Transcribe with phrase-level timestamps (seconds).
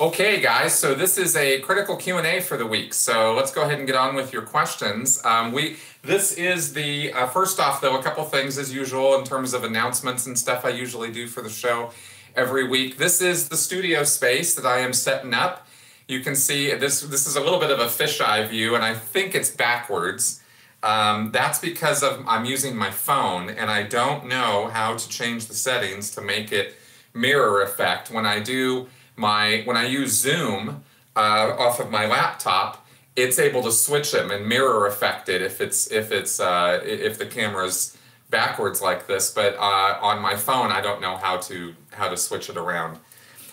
[0.00, 0.78] Okay, guys.
[0.78, 2.94] So this is a critical Q and A for the week.
[2.94, 5.20] So let's go ahead and get on with your questions.
[5.24, 9.24] Um, we this is the uh, first off though a couple things as usual in
[9.24, 11.90] terms of announcements and stuff I usually do for the show
[12.36, 12.96] every week.
[12.96, 15.66] This is the studio space that I am setting up.
[16.06, 17.00] You can see this.
[17.00, 20.40] This is a little bit of a fisheye view, and I think it's backwards.
[20.80, 25.46] Um, that's because of I'm using my phone, and I don't know how to change
[25.46, 26.76] the settings to make it
[27.12, 28.86] mirror effect when I do
[29.18, 30.84] my when I use Zoom
[31.16, 35.60] uh, off of my laptop, it's able to switch them and mirror affect it if
[35.60, 37.96] it's if it's uh, if the camera's
[38.30, 39.30] backwards like this.
[39.30, 42.98] But uh, on my phone, I don't know how to how to switch it around.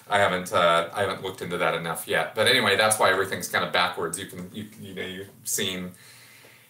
[0.09, 2.35] I haven't uh, I haven't looked into that enough yet.
[2.35, 4.19] But anyway, that's why everything's kind of backwards.
[4.19, 5.91] You can you you know you've seen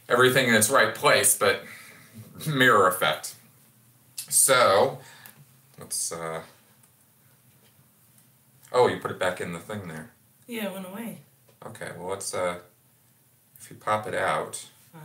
[0.08, 1.64] everything in its right place, but
[2.48, 3.36] mirror effect.
[4.30, 5.00] So
[5.78, 6.12] let's.
[6.12, 6.42] Uh,
[8.78, 10.12] Oh, you put it back in the thing there.
[10.48, 11.20] Yeah, it went away.
[11.66, 12.60] Okay, well let's uh
[13.60, 15.00] if you pop it out, Ah.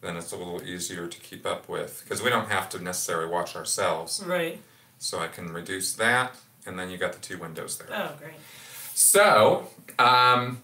[0.00, 3.30] then it's a little easier to keep up with because we don't have to necessarily
[3.30, 4.22] watch ourselves.
[4.26, 4.60] Right.
[4.98, 6.34] So I can reduce that
[6.66, 7.88] and then you got the two windows there.
[7.92, 8.34] Oh, great.
[8.94, 10.62] So, um,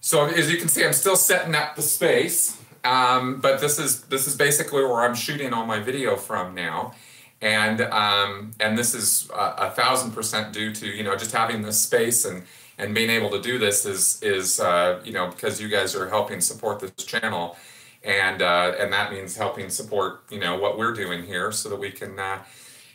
[0.00, 4.00] so as you can see, I'm still setting up the space, um, but this is
[4.04, 6.94] this is basically where I'm shooting all my video from now,
[7.42, 11.80] and um, and this is a, thousand percent due to you know just having this
[11.80, 12.42] space and
[12.78, 16.08] and being able to do this is is uh, you know because you guys are
[16.08, 17.56] helping support this channel,
[18.04, 21.78] and uh, and that means helping support you know what we're doing here so that
[21.78, 22.18] we can.
[22.18, 22.38] Uh,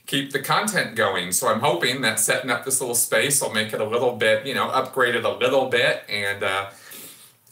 [0.07, 1.31] keep the content going.
[1.31, 4.45] So I'm hoping that setting up this little space will make it a little bit,
[4.45, 6.69] you know, upgrade it a little bit and uh,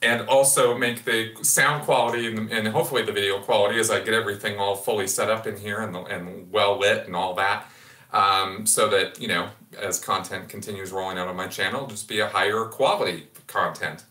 [0.03, 4.13] and also make the sound quality and, and hopefully the video quality as I get
[4.13, 7.69] everything all fully set up in here and, and well lit and all that.
[8.11, 12.19] Um, so that, you know, as content continues rolling out on my channel, just be
[12.19, 14.03] a higher quality content.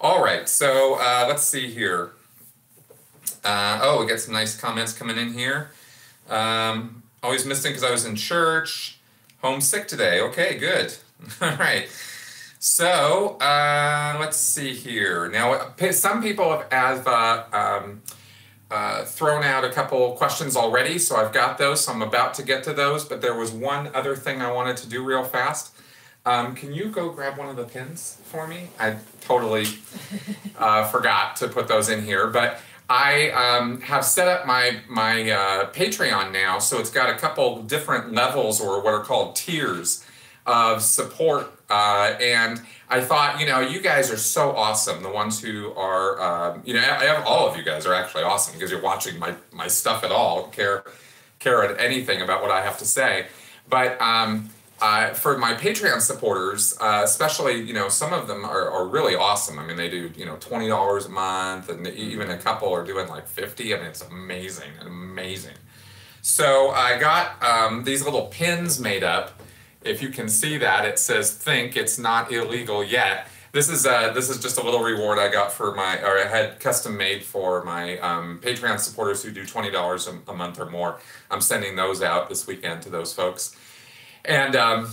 [0.00, 2.12] All right, so uh, let's see here.
[3.44, 5.70] Uh, oh, we got some nice comments coming in here.
[6.28, 8.98] Um, always missing because I was in church.
[9.42, 10.20] Homesick today.
[10.20, 10.94] Okay, good.
[11.40, 11.88] All right.
[12.64, 15.28] So uh, let's see here.
[15.28, 18.02] Now, some people have, have uh, um,
[18.70, 21.84] uh, thrown out a couple questions already, so I've got those.
[21.84, 24.76] So I'm about to get to those, but there was one other thing I wanted
[24.76, 25.74] to do real fast.
[26.24, 28.68] Um, can you go grab one of the pins for me?
[28.78, 29.66] I totally
[30.56, 35.28] uh, forgot to put those in here, but I um, have set up my my
[35.32, 40.06] uh, Patreon now, so it's got a couple different levels or what are called tiers
[40.46, 41.58] of support.
[41.72, 42.60] Uh, and
[42.96, 45.02] I thought, you know, you guys are so awesome.
[45.02, 48.24] The ones who are, um, you know, I have, all of you guys are actually
[48.24, 50.84] awesome because you're watching my my stuff at all, care
[51.38, 53.12] care at anything about what I have to say.
[53.68, 54.50] But um,
[54.82, 59.14] uh, for my Patreon supporters, uh, especially, you know, some of them are, are really
[59.14, 59.58] awesome.
[59.58, 62.84] I mean, they do, you know, twenty dollars a month, and even a couple are
[62.84, 63.74] doing like fifty.
[63.74, 65.56] I mean, it's amazing, amazing.
[66.20, 69.41] So I got um, these little pins made up.
[69.84, 74.12] If you can see that, it says "Think it's not illegal yet." This is uh,
[74.14, 77.22] this is just a little reward I got for my, or I had custom made
[77.22, 81.00] for my um, Patreon supporters who do twenty dollars a month or more.
[81.30, 83.54] I'm sending those out this weekend to those folks.
[84.24, 84.90] And um,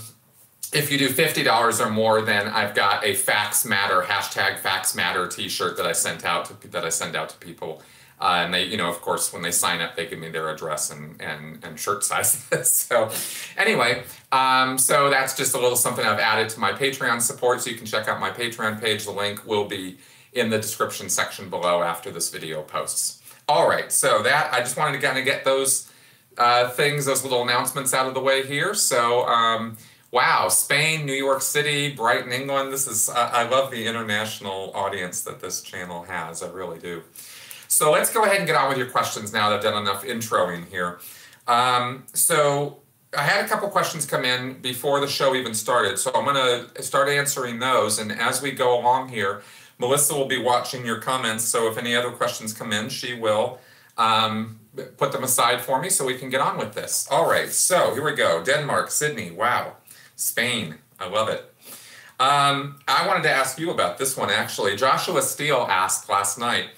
[0.73, 4.94] if you do fifty dollars or more, then I've got a Facts Matter hashtag Facts
[4.94, 7.81] Matter T-shirt that I sent out to, that I send out to people.
[8.22, 10.50] Uh, and they, you know, of course, when they sign up, they give me their
[10.50, 12.72] address and and, and shirt sizes.
[12.72, 13.09] so,
[13.57, 17.62] anyway, um, so that's just a little something I've added to my Patreon support.
[17.62, 19.06] So you can check out my Patreon page.
[19.06, 19.97] The link will be
[20.34, 23.22] in the description section below after this video posts.
[23.47, 25.90] All right, so that I just wanted to kind of get those
[26.38, 28.74] uh, things, those little announcements out of the way here.
[28.74, 29.78] So, um,
[30.12, 32.72] wow, Spain, New York City, Brighton, England.
[32.72, 36.44] This is, I love the international audience that this channel has.
[36.44, 37.03] I really do.
[37.69, 40.03] So let's go ahead and get on with your questions now that I've done enough
[40.03, 41.00] introing here.
[41.47, 42.80] Um, so
[43.16, 46.00] I had a couple questions come in before the show even started.
[46.00, 46.35] So I'm going
[46.75, 48.00] to start answering those.
[48.00, 49.44] And as we go along here,
[49.77, 51.44] Melissa will be watching your comments.
[51.44, 53.60] So if any other questions come in, she will.
[54.00, 54.60] Um,
[54.98, 57.07] put them aside for me so we can get on with this.
[57.12, 58.44] All right, so here we go.
[58.44, 59.75] Denmark, Sydney, wow.
[60.15, 61.54] Spain, I love it.
[62.19, 64.75] Um, I wanted to ask you about this one actually.
[64.75, 66.69] Joshua Steele asked last night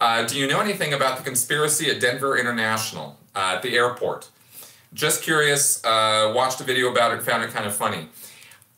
[0.00, 4.30] uh, Do you know anything about the conspiracy at Denver International uh, at the airport?
[4.92, 8.08] Just curious, uh, watched a video about it, found it kind of funny.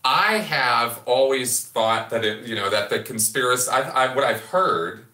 [0.05, 4.41] I have always thought that it, you know, that the conspiracy, I, I, what I've
[4.41, 5.05] heard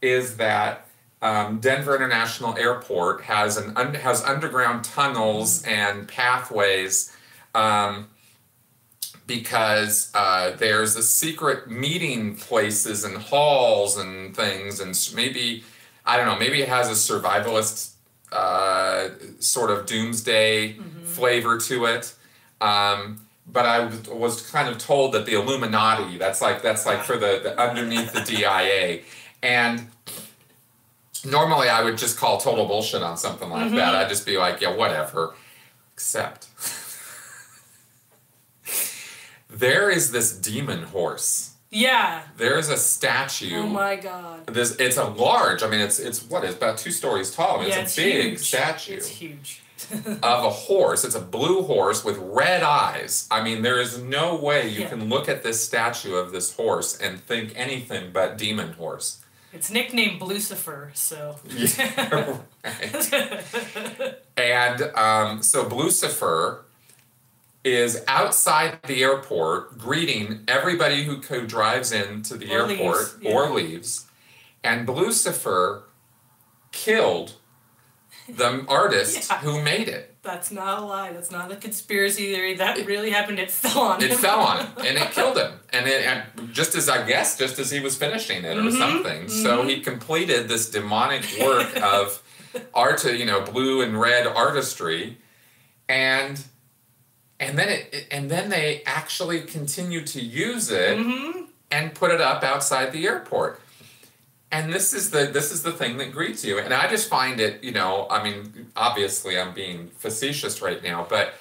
[0.00, 0.86] is that
[1.20, 7.12] um, Denver International Airport has an un- has underground tunnels and pathways
[7.54, 8.08] um,
[9.26, 15.64] because uh, there's a secret meeting places and halls and things, and maybe
[16.04, 17.92] I don't know, maybe it has a survivalist
[18.32, 19.08] uh,
[19.40, 22.14] sort of doomsday flavor to it.
[22.60, 27.02] Um, but I was- was kind of told that the Illuminati, that's like that's like
[27.02, 29.00] for the, the underneath the DIA,
[29.42, 29.86] and
[31.24, 33.94] normally I would just call total bullshit on something like that.
[33.94, 35.34] I'd just be like, yeah, whatever.
[35.92, 36.48] Except
[39.58, 41.52] there is this demon horse.
[41.70, 42.22] Yeah.
[42.36, 43.56] There is a statue.
[43.56, 44.46] Oh my god.
[44.46, 45.62] This it's a large.
[45.62, 47.56] I mean, it's it's what it's about two stories tall.
[47.58, 48.38] I mean, yeah, it's a big huge.
[48.40, 49.62] statue It's huge.
[50.22, 51.04] of a horse.
[51.04, 53.28] It's a blue horse with red eyes.
[53.30, 54.88] I mean, there is no way you Yeah.
[54.88, 59.18] can look at this statue of this horse and think anything but demon horse.
[59.52, 61.36] It's nicknamed Lucifer, so.
[61.48, 62.38] Yeah.
[64.36, 66.64] And um, so Lucifer
[67.66, 71.16] is outside the airport greeting everybody who,
[71.46, 73.30] drives into the Or airport leaves, yeah.
[73.32, 74.06] or leaves.
[74.62, 75.82] And Lucifer
[76.72, 77.34] killed
[78.28, 79.38] the artist Yeah.
[79.38, 80.12] who made it.
[80.22, 81.12] That's not a lie.
[81.12, 82.54] That's not a conspiracy theory.
[82.54, 83.38] That really happened.
[83.38, 84.18] It fell on It him.
[84.18, 85.52] fell on him and it killed him.
[85.72, 88.78] And, it, and just as I guess, just as he was finishing it or Mhm,
[88.78, 89.28] something.
[89.28, 92.22] So he completed this demonic work of
[92.74, 95.18] art, you know, blue and red artistry,
[95.88, 96.42] and
[97.38, 102.20] and then it, and then they actually continue to use it hmm and put it
[102.20, 103.60] up outside the airport.
[104.52, 106.60] And this is the this is the thing that greets you.
[106.60, 111.04] And I just find it, you know, I mean, obviously I'm being facetious right now,
[111.10, 111.34] but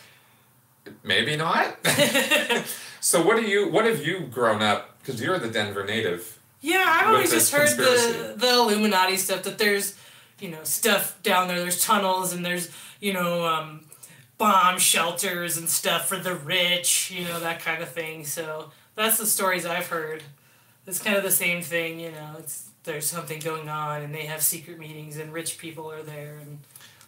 [1.03, 1.77] maybe not.
[2.99, 6.39] so what do you what have you grown up because you're the Denver native.
[6.61, 9.95] Yeah, I've always just heard the the Illuminati stuff that there's,
[10.39, 11.59] you know, stuff down there.
[11.59, 13.84] There's tunnels and there's you know um,
[14.37, 17.11] bomb shelters and stuff for the rich.
[17.11, 18.25] You know that kind of thing.
[18.25, 20.23] So that's the stories I've heard.
[20.87, 21.99] It's kind of the same thing.
[21.99, 25.91] You know, it's there's something going on and they have secret meetings and rich people
[25.91, 26.59] are there and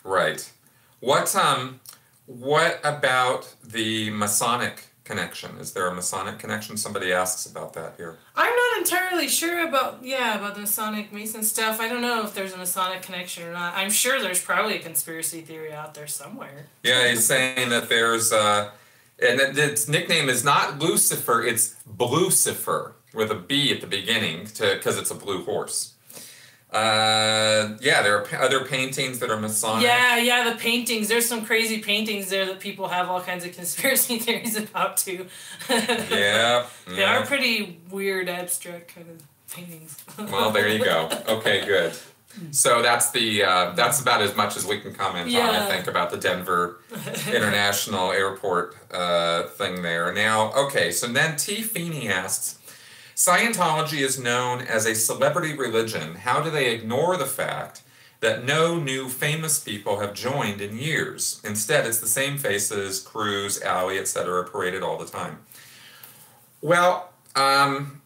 [0.04, 0.52] Right.
[1.00, 1.80] What um
[2.26, 5.58] what about the Masonic connection?
[5.60, 6.78] Is there a Masonic connection?
[6.78, 8.18] Somebody asks about that here.
[8.36, 11.80] I'm not entirely sure about yeah about the Masonic Mason stuff.
[11.80, 13.74] I don't know if there's a Masonic connection or not.
[13.76, 16.68] I'm sure there's probably a conspiracy theory out there somewhere.
[16.84, 18.72] Yeah, he's saying that there's uh
[19.20, 24.46] and that its nickname is not Lucifer, it's Blucifer with a B at the beginning
[24.46, 25.94] to because it's a blue horse.
[26.72, 29.84] Uh, yeah, there are other paintings that are Masonic.
[29.84, 31.08] Yeah, yeah, the paintings.
[31.08, 35.28] There's some crazy paintings there that people have all kinds of conspiracy theories about too.
[35.70, 36.66] Yeah.
[36.88, 37.18] they yeah.
[37.18, 39.24] are pretty weird, abstract kind of
[39.54, 39.98] paintings.
[40.18, 41.10] Well, there you go.
[41.28, 41.94] Okay, good.
[42.52, 45.88] So that's the uh, that's about as much as we can comment on, I think,
[45.88, 46.80] about the Denver
[47.28, 50.14] International Airport uh, thing there.
[50.14, 51.62] Now, okay, so then T.
[51.62, 52.60] Feeney asks,
[53.18, 56.14] Scientology is known as a celebrity religion.
[56.14, 57.82] How do they ignore the fact
[58.20, 61.42] that no new famous people have joined in years?
[61.44, 65.40] Instead, it's the same faces, Cruise, Alley, etc., paraded all the time.
[66.62, 68.04] Well, um,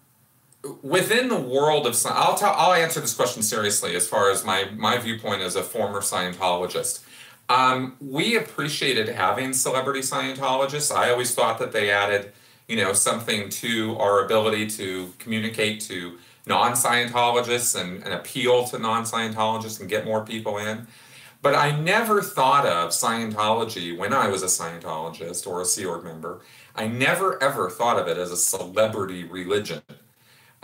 [0.81, 4.97] within the world of I'll I'll answer this question seriously as far as my my
[4.97, 7.03] viewpoint as a former Scientologist.
[7.49, 10.95] Um, we appreciated having celebrity Scientologists.
[10.95, 12.31] I always thought that they added,
[12.71, 19.81] you know, something to our ability to communicate to non-Scientologists and, and appeal to non-Scientologists
[19.81, 20.87] and get more people in.
[21.41, 26.05] But I never thought of Scientology when I was a Scientologist or a Sea Org
[26.05, 26.39] member.
[26.73, 29.81] I never ever thought of it as a celebrity religion.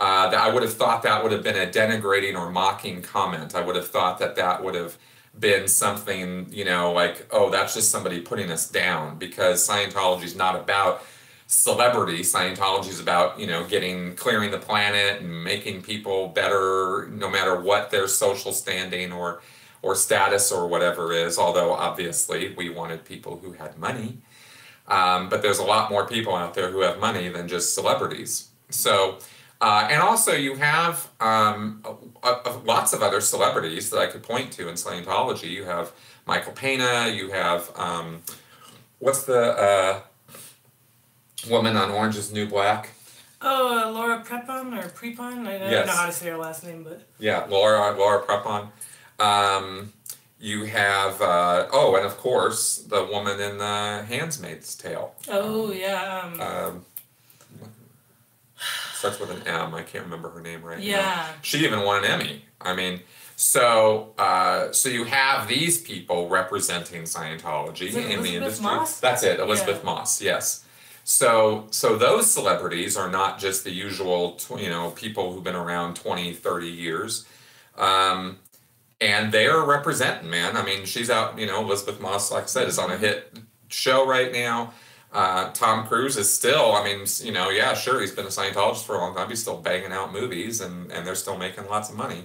[0.00, 3.54] Uh, that I would have thought that would have been a denigrating or mocking comment.
[3.54, 4.96] I would have thought that that would have
[5.38, 10.36] been something, you know, like, oh, that's just somebody putting us down because Scientology is
[10.36, 11.02] not about
[11.48, 12.20] celebrity.
[12.20, 17.58] Scientology is about, you know, getting, clearing the planet and making people better no matter
[17.58, 19.40] what their social standing or,
[19.80, 21.38] or status or whatever is.
[21.38, 24.18] Although obviously we wanted people who had money.
[24.86, 28.50] Um, but there's a lot more people out there who have money than just celebrities.
[28.68, 29.18] So,
[29.60, 31.82] uh, and also you have um,
[32.22, 35.50] a, a- lots of other celebrities that I could point to in Scientology.
[35.50, 35.92] You have
[36.26, 37.08] Michael Pena.
[37.08, 38.22] You have um,
[38.98, 40.00] what's the uh,
[41.48, 42.90] woman on Orange Is New Black?
[43.40, 45.46] oh, uh, Laura Prepon or Prepon?
[45.46, 45.86] I don't Yes.
[45.86, 48.70] know how to say her last name, but Yeah, Laura Laura Prepon.
[49.20, 49.92] Um,
[50.40, 55.14] you have uh, oh, and of course the woman in the Handmaid's Tale.
[55.28, 56.84] oh yeah, um, um,
[58.94, 59.74] starts with an M.
[59.74, 60.84] I can't remember her name right now.
[60.84, 61.26] Yeah.
[61.42, 62.44] She even won an Emmy.
[62.60, 63.00] I mean,
[63.36, 68.64] so uh, so you have these people representing Scientology in the industry.
[68.64, 68.98] Moss?
[69.00, 69.84] That's it, Elisabeth Yeah.
[69.84, 70.20] Moss.
[70.22, 70.64] Yes.
[71.08, 75.56] So, so those celebrities are not just the usual, tw- you know, people who've been
[75.56, 77.24] around 20, 30 years.
[77.78, 78.40] Um,
[79.00, 80.54] and they're representing, man.
[80.54, 83.38] I mean, she's out, you know, Elisabeth Moss, like I said, is on a hit
[83.68, 84.74] show right now.
[85.10, 88.84] Uh, Tom Cruise is still, I mean, you know, yeah, sure, he's been a Scientologist
[88.84, 89.30] for a long time.
[89.30, 92.24] He's still banging out movies and, and they're still making lots of money.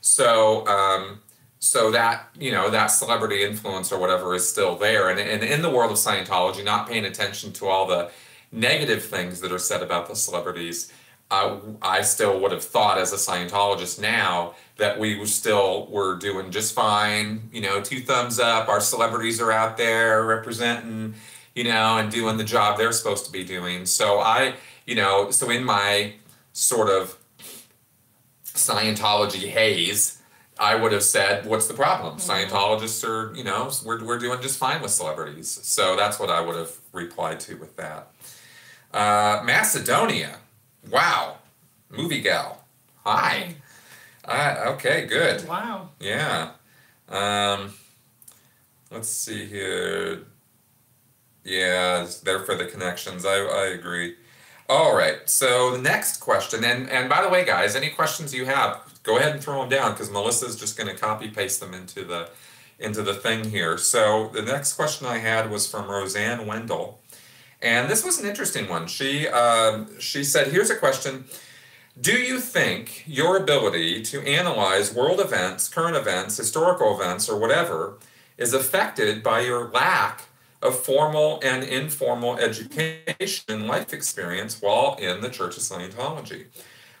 [0.00, 1.20] So, um,
[1.64, 5.08] so that, you know, that celebrity influence or whatever is still there.
[5.08, 8.10] And, and in the world of Scientology, not paying attention to all the
[8.52, 10.92] negative things that are said about the celebrities,
[11.30, 16.50] uh, I still would have thought as a Scientologist now that we still were doing
[16.50, 17.48] just fine.
[17.50, 18.68] You know, two thumbs up.
[18.68, 21.14] Our celebrities are out there representing,
[21.54, 23.86] you know, and doing the job they're supposed to be doing.
[23.86, 26.16] So I, you know, so in my
[26.52, 27.16] sort of
[28.44, 30.20] Scientology haze,
[30.64, 32.16] I would have said, "What's the problem?
[32.16, 36.40] Scientologists are, you know, we're we're doing just fine with celebrities." So that's what I
[36.40, 38.10] would have replied to with that.
[38.92, 40.38] Uh, Macedonia,
[40.90, 41.36] wow,
[41.90, 42.64] movie gal,
[43.04, 43.56] hi.
[44.24, 45.46] Uh, okay, good.
[45.46, 45.90] Wow.
[46.00, 46.52] Yeah.
[47.08, 47.74] Um,
[48.90, 50.24] let's see here.
[51.44, 53.26] Yeah, there for the connections.
[53.26, 54.14] I, I agree.
[54.68, 55.28] All right.
[55.28, 59.18] So the next question, and and by the way, guys, any questions you have, go
[59.18, 62.30] ahead and throw them down because Melissa's just going to copy paste them into the
[62.80, 63.78] into the thing here.
[63.78, 66.98] So the next question I had was from Roseanne Wendell,
[67.62, 68.88] and this was an interesting one.
[68.88, 71.26] She um, she said, "Here's a question."
[72.00, 77.98] Do you think your ability to analyze world events, current events, historical events, or whatever
[78.36, 80.22] is affected by your lack
[80.60, 86.46] of formal and informal education and life experience while in the Church of Scientology?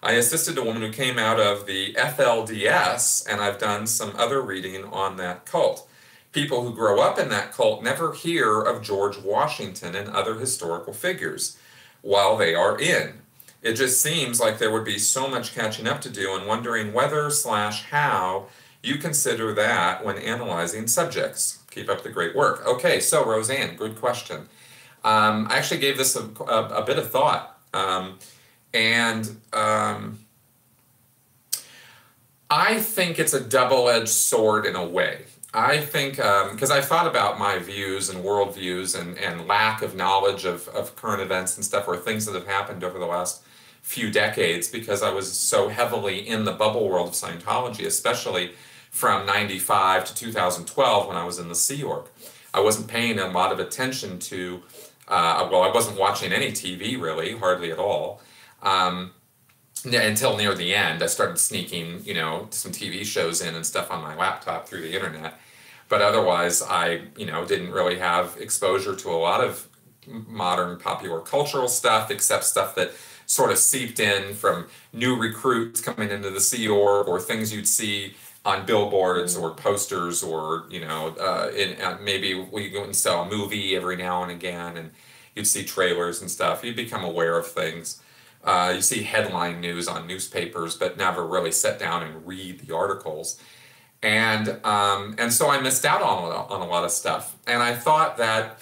[0.04, 4.40] I assisted a woman who came out of the FLDS, and I've done some other
[4.40, 5.88] reading on that cult.
[6.32, 10.92] People who grow up in that cult never hear of George Washington and other historical
[10.92, 11.56] figures
[12.02, 13.22] while they are in
[13.64, 16.92] it just seems like there would be so much catching up to do and wondering
[16.92, 18.46] whether slash how
[18.82, 21.60] you consider that when analyzing subjects.
[21.70, 22.64] Keep up the great work.
[22.66, 24.48] Okay, so Roseanne, good question.
[25.02, 27.58] Um, I actually gave this a, a, a bit of thought.
[27.72, 28.18] Um,
[28.74, 30.18] and um,
[32.50, 35.22] I think it's a double edged sword in a way.
[35.56, 39.94] I think, because um, I thought about my views and worldviews and, and lack of
[39.94, 43.44] knowledge of, of current events and stuff or things that have happened over the last
[43.80, 48.54] few decades because I was so heavily in the bubble world of Scientology, especially
[48.90, 52.06] from 95 to 2012 when I was in the Sea Org.
[52.52, 54.62] I wasn't paying a lot of attention to,
[55.06, 58.20] uh, well, I wasn't watching any TV really, hardly at all.
[58.64, 59.12] Um,
[59.84, 63.90] until near the end, I started sneaking, you know, some TV shows in and stuff
[63.90, 65.38] on my laptop through the internet.
[65.88, 69.68] But otherwise, I, you know, didn't really have exposure to a lot of
[70.06, 72.92] modern popular cultural stuff, except stuff that
[73.26, 77.68] sort of seeped in from new recruits coming into the Sea Org or things you'd
[77.68, 82.94] see on billboards or posters or you know uh, in uh, maybe we go and
[82.94, 84.90] sell a movie every now and again and
[85.34, 86.62] you'd see trailers and stuff.
[86.62, 88.02] You'd become aware of things
[88.44, 92.74] uh, you see headline news on newspapers but never really sit down and read the
[92.74, 93.40] articles.
[94.02, 97.36] And um, and so I missed out on on a lot of stuff.
[97.46, 98.60] And I thought that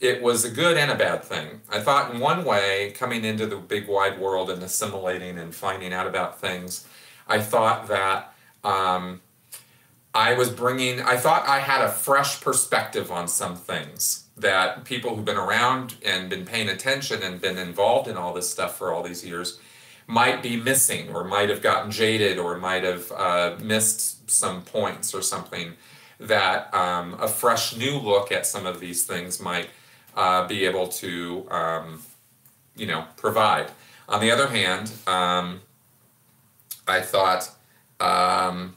[0.00, 1.60] it was a good and a bad thing.
[1.70, 5.92] I thought, in one way, coming into the big wide world and assimilating and finding
[5.92, 6.86] out about things,
[7.26, 9.20] I thought that um,
[10.14, 15.14] I was bringing, I thought I had a fresh perspective on some things that people
[15.14, 18.92] who've been around and been paying attention and been involved in all this stuff for
[18.92, 19.58] all these years
[20.06, 25.14] might be missing or might have gotten jaded or might have uh, missed some points
[25.14, 25.74] or something
[26.18, 29.68] that um, a fresh new look at some of these things might
[30.16, 32.02] uh, be able to, um,
[32.76, 33.70] you know, provide.
[34.08, 35.60] On the other hand, um,
[36.86, 37.50] I thought
[38.00, 38.76] um,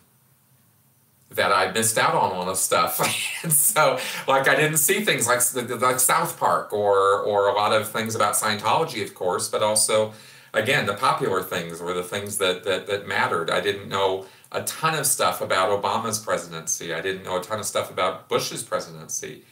[1.35, 2.99] that I missed out on a lot of stuff,
[3.43, 5.41] and so like I didn't see things like
[5.81, 10.13] like South Park or or a lot of things about Scientology, of course, but also
[10.53, 13.49] again the popular things or the things that that that mattered.
[13.49, 16.93] I didn't know a ton of stuff about Obama's presidency.
[16.93, 19.43] I didn't know a ton of stuff about Bush's presidency.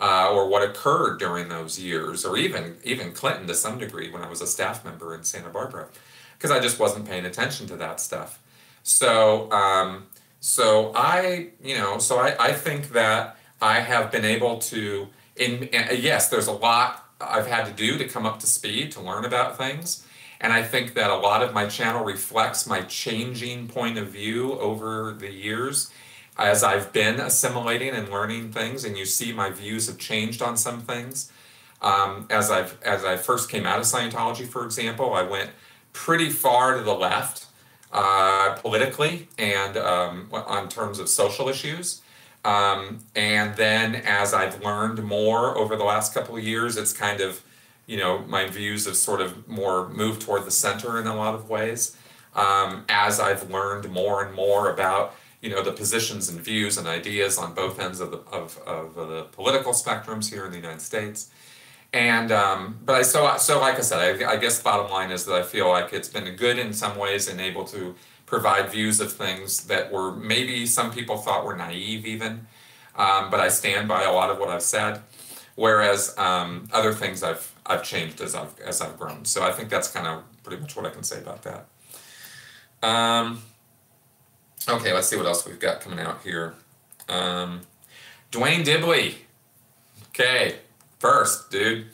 [0.00, 4.22] Uh, or what occurred during those years, or even even Clinton to some degree when
[4.22, 5.88] I was a staff member in Santa Barbara,
[6.36, 8.38] because I just wasn't paying attention to that stuff.
[8.84, 10.06] So um,
[10.40, 15.68] so I you know so I, I think that I have been able to in
[15.72, 19.24] yes there's a lot I've had to do to come up to speed to learn
[19.24, 20.04] about things.
[20.40, 24.52] And I think that a lot of my channel reflects my changing point of view
[24.60, 25.90] over the years
[26.36, 30.56] as I've been assimilating and learning things, and you see my views have changed on
[30.56, 31.32] some things.
[31.82, 35.50] Um, as I've as I first came out of Scientology, for example, I went
[35.92, 37.46] pretty far to the left
[37.92, 42.02] uh, politically and um, on terms of social issues.
[42.44, 47.20] Um, and then as I've learned more over the last couple of years, it's kind
[47.20, 47.42] of,
[47.86, 51.34] you know, my views have sort of more moved toward the center in a lot
[51.34, 51.96] of ways.
[52.34, 56.86] Um, as I've learned more and more about, you know, the positions and views and
[56.86, 60.82] ideas on both ends of the, of, of the political spectrums here in the United
[60.82, 61.30] States.
[61.92, 65.24] And um, but I so so like I said, I, I guess bottom line is
[65.24, 67.94] that I feel like it's been good in some ways and able to
[68.26, 72.46] provide views of things that were maybe some people thought were naive even.
[72.94, 75.00] Um, but I stand by a lot of what I've said,
[75.54, 79.24] whereas um, other things I've I've changed as I've as I've grown.
[79.24, 81.68] So I think that's kind of pretty much what I can say about that.
[82.82, 83.42] Um,
[84.68, 86.54] okay, let's see what else we've got coming out here.
[87.08, 87.62] Um,
[88.30, 89.14] Duane Dibbley.
[90.08, 90.56] Okay,
[90.98, 91.86] First, dude,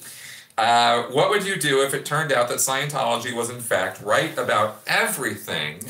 [0.57, 4.37] uh, what would you do if it turned out that Scientology was in fact right
[4.39, 5.81] about everything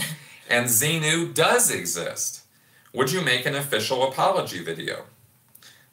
[0.48, 2.44] and Xenu does exist?
[2.92, 5.04] Would you make an official apology video?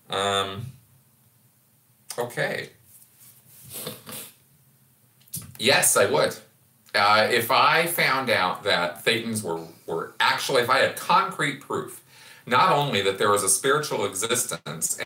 [0.10, 0.68] Um,
[2.18, 2.70] okay.
[5.60, 6.36] Yes, I would.
[6.94, 12.04] Uh, if I found out that Thetans were, were actually, if I had concrete proof,
[12.46, 15.00] not only that there was a spiritual existence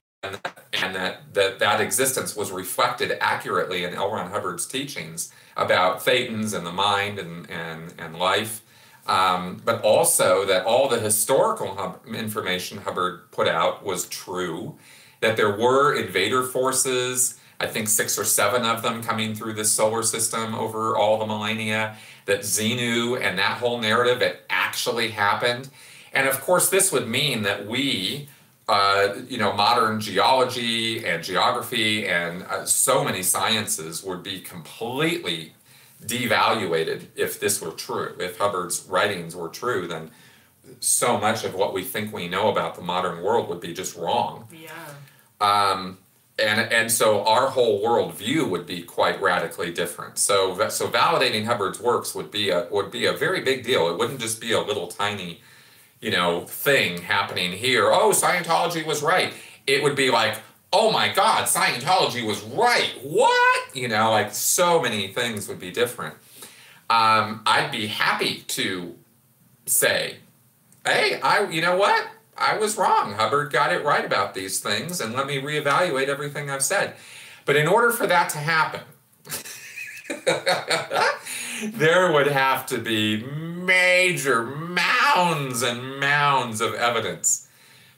[0.73, 4.11] and that, that that existence was reflected accurately in L.
[4.11, 8.61] Ron Hubbard's teachings about thetans and the mind and, and, and life,
[9.07, 14.77] um, but also that all the historical hub, information Hubbard put out was true,
[15.21, 19.71] that there were invader forces, I think six or seven of them coming through this
[19.71, 25.69] solar system over all the millennia, that Xenu and that whole narrative, it actually happened.
[26.11, 28.27] And of course, this would mean that we,
[28.67, 35.53] uh, you know, modern geology and geography and uh, so many sciences would be completely
[36.03, 38.15] devaluated if this were true.
[38.19, 40.11] If Hubbard's writings were true, then
[40.79, 43.95] so much of what we think we know about the modern world would be just
[43.95, 44.47] wrong.
[44.51, 44.71] Yeah.
[45.39, 45.99] Um,
[46.37, 50.17] and and so our whole worldview would be quite radically different.
[50.17, 53.89] So so validating Hubbard's works would be a would be a very big deal.
[53.89, 55.41] It wouldn't just be a little tiny
[56.01, 57.91] you know, thing happening here.
[57.91, 59.33] Oh, Scientology was right.
[59.65, 60.37] It would be like,
[60.71, 62.93] oh my God, Scientology was right.
[63.01, 63.75] What?
[63.75, 66.15] You know, like so many things would be different.
[66.89, 68.95] Um, I'd be happy to
[69.65, 70.17] say,
[70.85, 72.07] hey, I, you know what?
[72.37, 73.13] I was wrong.
[73.13, 76.95] Hubbard got it right about these things, and let me reevaluate everything I've said.
[77.45, 78.81] But in order for that to happen,
[81.73, 84.45] there would have to be major
[85.15, 87.47] mounds and mounds of evidence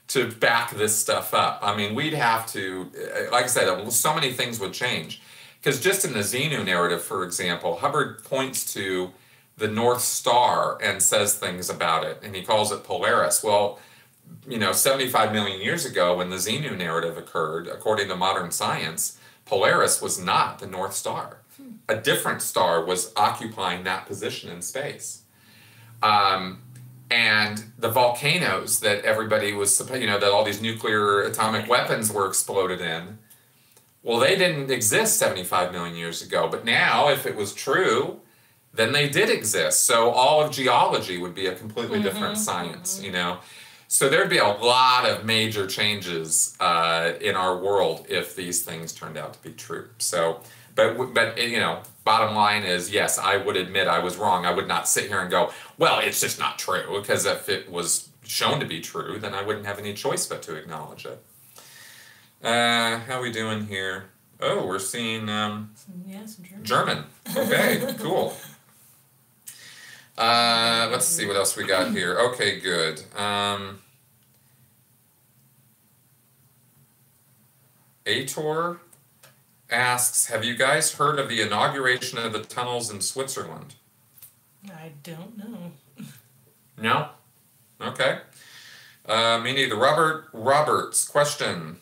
[0.08, 1.60] to back this stuff up.
[1.62, 5.20] I mean, we'd have to, uh, like I said, so many things would change.
[5.60, 9.12] Because just in the Xenu narrative, for example, Hubbard points to
[9.56, 13.42] the North Star and says things about it, and he calls it Polaris.
[13.42, 13.78] Well,
[14.46, 19.18] you know, 75 million years ago, when the Xenu narrative occurred, according to modern science,
[19.44, 21.38] Polaris was not the North Star.
[21.88, 25.22] A different star was occupying that position in space.
[26.02, 26.62] Um,
[27.10, 32.26] and the volcanoes that everybody was, supposed—you know, that all these nuclear atomic weapons were
[32.26, 33.18] exploded in,
[34.02, 36.48] well, they didn't exist 75 million years ago.
[36.48, 38.20] But now, if it was true,
[38.72, 39.84] then they did exist.
[39.84, 43.04] So all of geology would be a completely mm-hmm, different science, mm-hmm.
[43.06, 43.38] you know.
[43.90, 48.92] So there'd be a lot of major changes uh, in our world if these things
[48.92, 49.88] turned out to be true.
[49.96, 50.40] So
[50.78, 54.46] but but you know, bottom line is yes, I would admit I was wrong.
[54.46, 57.70] I would not sit here and go, well, it's just not true because if it
[57.70, 61.22] was shown to be true, then I wouldn't have any choice but to acknowledge it.
[62.42, 64.06] Uh, how are we doing here?
[64.40, 65.74] Oh, we're seeing um,
[66.06, 66.24] yeah,
[66.62, 66.64] German.
[66.64, 67.04] German.
[67.36, 68.34] Okay, cool.
[70.16, 72.18] Uh, let's see what else we got here.
[72.18, 73.02] Okay, good.
[73.18, 73.80] Um,
[78.06, 78.80] Ator
[79.70, 83.74] asks, have you guys heard of the inauguration of the tunnels in Switzerland?
[84.70, 85.72] I don't know.
[86.76, 87.08] No?
[87.80, 88.20] Okay.
[89.06, 89.76] Uh, me neither.
[89.76, 91.78] Robert Roberts, question.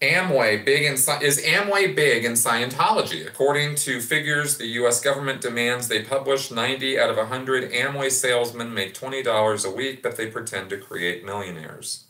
[0.00, 3.24] Amway big in is Amway big in Scientology?
[3.24, 5.00] According to figures the U.S.
[5.00, 10.16] government demands they publish, 90 out of 100 Amway salesmen make $20 a week, but
[10.16, 12.04] they pretend to create millionaires.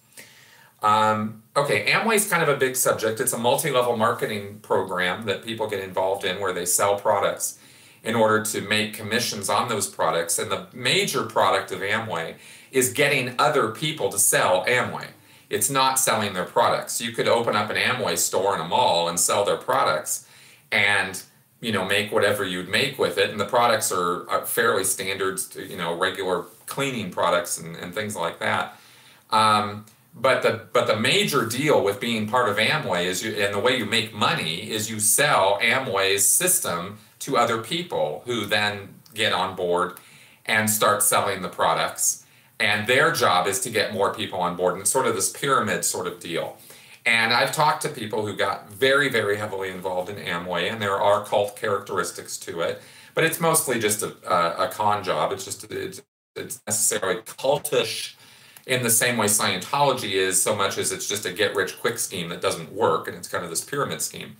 [0.83, 3.21] Um, okay, Amway is kind of a big subject.
[3.21, 7.59] It's a multi level marketing program that people get involved in where they sell products
[8.03, 10.39] in order to make commissions on those products.
[10.39, 12.35] And the major product of Amway
[12.73, 15.09] is getting other people to sell Amway.
[15.49, 17.01] It's not selling their products.
[17.01, 20.27] You could open up an Amway store in a mall and sell their products
[20.73, 21.23] and
[21.61, 25.39] you know make whatever you'd make with it and the products are, are fairly standard
[25.57, 28.77] you know regular cleaning products and, and things like that
[29.31, 33.55] um, but the but the major deal with being part of Amway is you and
[33.55, 38.95] the way you make money is you sell Amway's system to other people who then
[39.15, 39.99] get on board
[40.47, 42.25] and start selling the products
[42.59, 45.31] and their job is to get more people on board and it's sort of this
[45.31, 46.59] pyramid sort of deal
[47.05, 51.01] and I've talked to people who got very, very heavily involved in Amway, and there
[51.01, 52.81] are cult characteristics to it,
[53.15, 55.33] but it's mostly just a, a, a con job.
[55.33, 56.03] It's just it's,
[56.37, 58.15] it's necessarily cultish
[58.67, 61.99] in the same way Scientology is, so much as it's just a get rich quick
[61.99, 64.37] scheme that doesn't work, and it's kind of this pyramid scheme.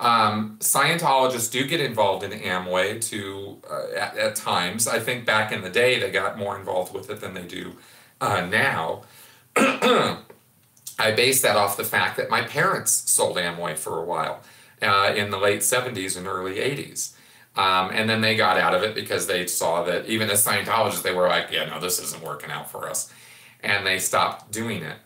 [0.00, 4.88] Um, Scientologists do get involved in Amway to uh, at, at, times.
[4.88, 7.76] I think back in the day they got more involved with it than they do
[8.20, 9.02] uh, now.
[9.56, 14.40] I base that off the fact that my parents sold Amway for a while
[14.82, 17.14] uh, in the late 70s and early 80s.
[17.56, 21.02] Um, and then they got out of it because they saw that even as Scientologists,
[21.02, 23.12] they were like, yeah, no, this isn't working out for us.
[23.64, 24.96] And they stopped doing it.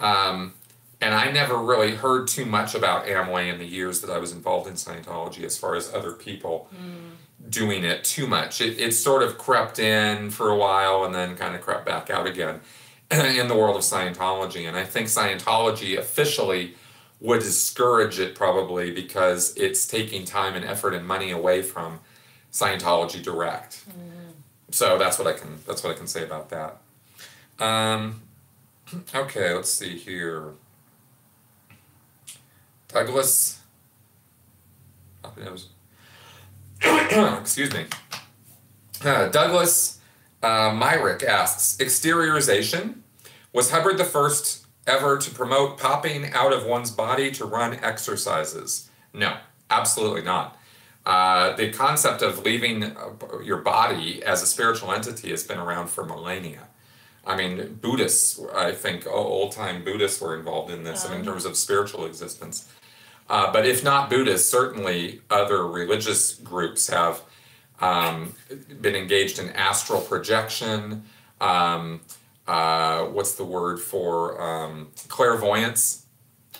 [0.00, 0.54] Um,
[1.00, 4.32] and I never really heard too much about Amway in the years that I was
[4.32, 7.50] involved in Scientology as far as other people mm.
[7.50, 8.60] doing it too much.
[8.60, 12.08] It, it sort of crept in for a while and then kind of crept back
[12.08, 12.60] out again.
[13.10, 14.66] in the world of Scientology.
[14.66, 16.74] And I think Scientology officially
[17.20, 22.00] would discourage it probably because it's taking time and effort and money away from
[22.52, 23.84] Scientology direct.
[23.88, 24.32] Mm.
[24.70, 26.78] So that's what I can that's what I can say about that.
[27.58, 28.22] Um,
[29.14, 30.52] okay, let's see here.
[32.88, 33.60] Douglas.
[36.82, 37.86] Excuse me.
[39.04, 40.00] Uh, Douglas
[40.42, 42.96] uh, Myrick asks Exteriorization.
[43.52, 48.90] Was Hubbard the first ever to promote popping out of one's body to run exercises?
[49.12, 49.36] No,
[49.70, 50.58] absolutely not.
[51.06, 53.10] Uh, the concept of leaving uh,
[53.42, 56.68] your body as a spiritual entity has been around for millennia.
[57.26, 61.14] I mean, Buddhists, I think old time Buddhists were involved in this um.
[61.14, 62.68] in terms of spiritual existence.
[63.28, 67.22] Uh, but if not Buddhists, certainly other religious groups have
[67.80, 68.34] um,
[68.80, 71.04] been engaged in astral projection.
[71.40, 72.02] Um,
[72.46, 76.06] uh, what's the word for um, clairvoyance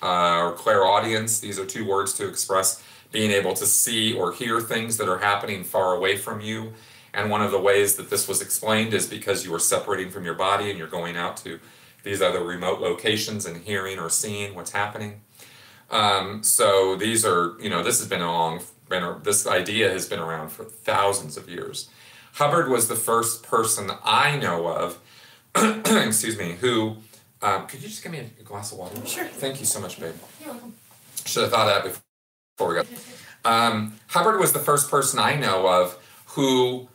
[0.03, 1.40] uh, or clairaudience?
[1.40, 5.18] These are two words to express being able to see or hear things that are
[5.18, 6.72] happening far away from you.
[7.14, 10.24] And one of the ways that this was explained is because you are separating from
[10.24, 11.61] your body and you're going out to
[12.03, 15.20] these other remote locations and hearing or seeing what's happening.
[15.90, 20.09] Um, so these are, you know, this has been a long been this idea has
[20.09, 21.88] been around for thousands of years.
[22.35, 24.98] Hubbard was the first person I know of,
[25.87, 26.96] excuse me, who.
[27.42, 29.05] Um, could you just give me a glass of water?
[29.07, 29.24] Sure.
[29.24, 30.14] Thank you so much, babe.
[30.40, 30.74] You're welcome.
[31.27, 32.03] Should have thought of that
[32.57, 32.85] before we go.
[33.44, 35.98] Um, Hubbard was the first person I know of
[36.29, 36.88] who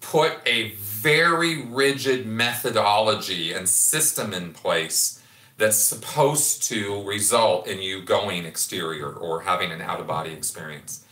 [0.00, 5.22] put a very rigid methodology and system in place
[5.56, 11.04] that's supposed to result in you going exterior or having an out of body experience.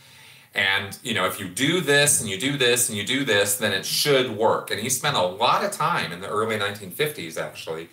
[0.55, 3.57] And you know, if you do this and you do this and you do this,
[3.57, 4.71] then it should work.
[4.71, 7.89] And he spent a lot of time in the early 1950s actually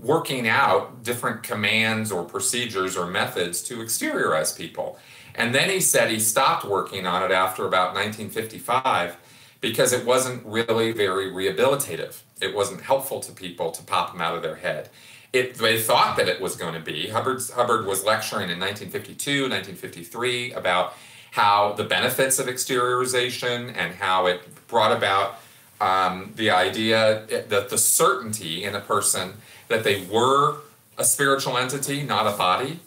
[0.00, 4.98] working out different commands or procedures or methods to exteriorize people.
[5.34, 9.16] And then he said he stopped working on it after about 1955
[9.60, 12.20] because it wasn't really very rehabilitative.
[12.40, 14.88] It wasn't helpful to people to pop them out of their head.
[15.32, 17.08] It, they thought that it was going to be.
[17.08, 20.94] Hubbard's, Hubbard was lecturing in 1952, 1953 about
[21.32, 25.40] how the benefits of exteriorization and how it brought about
[25.80, 29.34] um, the idea that the certainty in a person
[29.68, 30.56] that they were
[30.96, 32.80] a spiritual entity, not a body.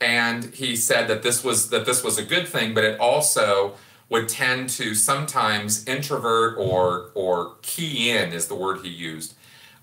[0.00, 3.76] And he said that this was that this was a good thing, but it also
[4.08, 9.34] would tend to sometimes introvert or or key in is the word he used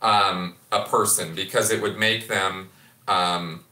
[0.02, 2.70] um, a person because it would make them
[3.08, 3.64] um,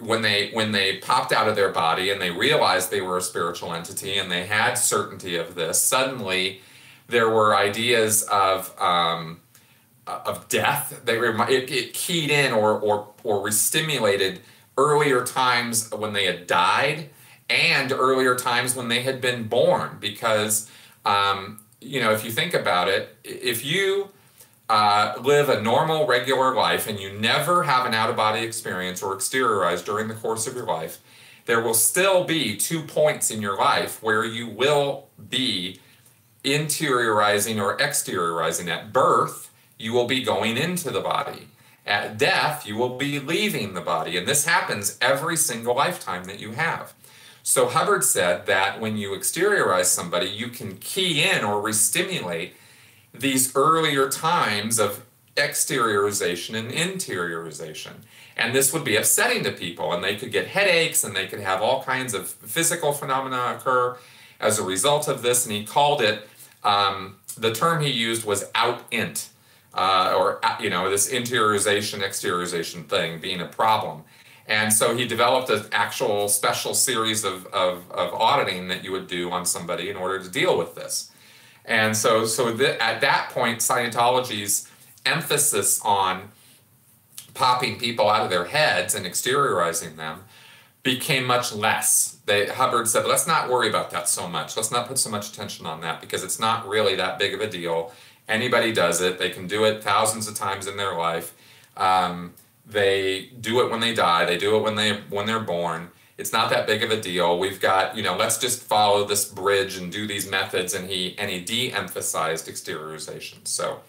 [0.00, 3.22] when they when they popped out of their body and they realized they were a
[3.22, 6.60] spiritual entity and they had certainty of this suddenly
[7.08, 9.40] there were ideas of um,
[10.06, 14.38] of death they it, it keyed in or or or restimulated
[14.76, 17.10] earlier times when they had died
[17.48, 20.70] and earlier times when they had been born because
[21.04, 24.10] um, you know if you think about it if you
[24.68, 29.02] uh, live a normal, regular life and you never have an out of body experience
[29.02, 31.00] or exteriorize during the course of your life,
[31.46, 35.80] there will still be two points in your life where you will be
[36.42, 38.68] interiorizing or exteriorizing.
[38.68, 41.48] At birth, you will be going into the body.
[41.86, 44.16] At death, you will be leaving the body.
[44.16, 46.94] And this happens every single lifetime that you have.
[47.46, 52.52] So Hubbard said that when you exteriorize somebody, you can key in or restimulate
[53.12, 55.04] these earlier times of
[55.36, 57.96] exteriorization and interiorization.
[58.34, 61.40] And this would be upsetting to people, and they could get headaches and they could
[61.40, 63.98] have all kinds of physical phenomena occur
[64.40, 65.44] as a result of this.
[65.44, 66.26] And he called it,
[66.64, 69.28] um, the term he used was out int,
[69.74, 74.04] uh, or, you know, this interiorization, exteriorization thing being a problem.
[74.46, 79.06] And so he developed an actual special series of, of, of auditing that you would
[79.06, 81.10] do on somebody in order to deal with this.
[81.64, 84.68] And so, so at that point, Scientology's
[85.06, 86.30] emphasis on
[87.32, 90.24] popping people out of their heads and exteriorizing them
[90.82, 92.18] became much less.
[92.26, 94.56] They, Hubbard said, let's not worry about that so much.
[94.56, 97.40] Let's not put so much attention on that because it's not really that big of
[97.40, 97.92] a deal.
[98.28, 99.18] Anybody does it.
[99.18, 101.34] They can do it thousands of times in their life.
[101.76, 102.34] Um,
[102.66, 104.24] they do it when they die.
[104.24, 105.90] They do it when they when they're born.
[106.16, 107.38] It's not that big of a deal.
[107.38, 108.16] We've got you know.
[108.16, 110.72] Let's just follow this bridge and do these methods.
[110.74, 113.46] And he and he de-emphasized exteriorization.
[113.46, 113.80] So,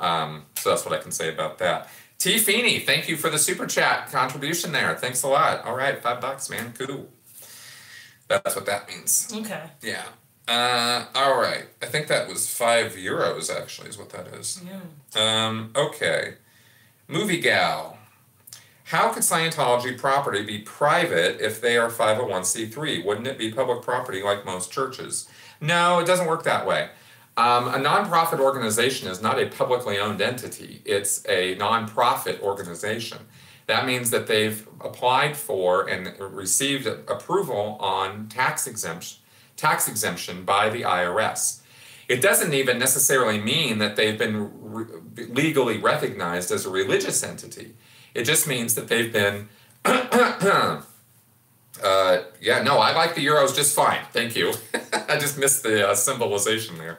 [0.00, 1.88] um, so that's what I can say about that.
[2.18, 4.94] T Feeney, thank you for the super chat contribution there.
[4.96, 5.64] Thanks a lot.
[5.64, 6.72] All right, five bucks, man.
[6.76, 7.08] Cool.
[8.28, 9.32] That's what that means.
[9.32, 9.62] Okay.
[9.82, 10.04] Yeah.
[10.48, 11.66] Uh, all right.
[11.82, 13.54] I think that was five euros.
[13.54, 14.62] Actually, is what that is.
[14.66, 15.46] Yeah.
[15.46, 16.34] Um, okay.
[17.06, 17.97] Movie gal.
[18.88, 23.04] How could Scientology property be private if they are 501c3?
[23.04, 25.28] Wouldn't it be public property like most churches?
[25.60, 26.88] No, it doesn't work that way.
[27.36, 33.18] Um, a nonprofit organization is not a publicly owned entity, it's a nonprofit organization.
[33.66, 39.20] That means that they've applied for and received approval on tax exemption,
[39.58, 41.60] tax exemption by the IRS.
[42.08, 47.74] It doesn't even necessarily mean that they've been re- legally recognized as a religious entity.
[48.18, 49.48] It just means that they've been.
[49.84, 50.82] uh,
[52.40, 54.00] yeah, no, I like the euros just fine.
[54.12, 54.54] Thank you.
[55.08, 56.98] I just missed the uh, symbolization there.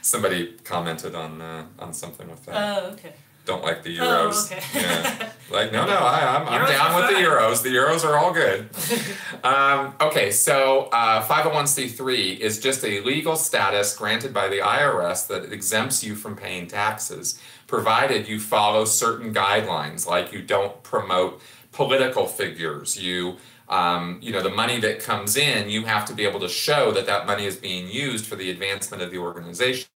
[0.00, 2.54] Somebody commented on uh, on something with that.
[2.56, 3.12] Oh, okay.
[3.44, 4.02] Don't like the euros.
[4.02, 4.52] Oh, euros.
[4.52, 4.80] okay.
[4.80, 5.30] yeah.
[5.48, 7.62] Like no, no, I, I'm, I'm down with the euros.
[7.62, 8.68] The euros are all good.
[9.44, 15.52] um, okay, so uh, 501c3 is just a legal status granted by the IRS that
[15.52, 21.40] exempts you from paying taxes, provided you follow certain guidelines, like you don't promote
[21.72, 23.00] political figures.
[23.00, 23.36] You,
[23.68, 26.92] um, you know, the money that comes in, you have to be able to show
[26.92, 29.88] that that money is being used for the advancement of the organization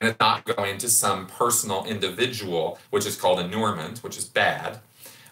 [0.00, 4.78] and it's not going to some personal individual, which is called inurement, which is bad.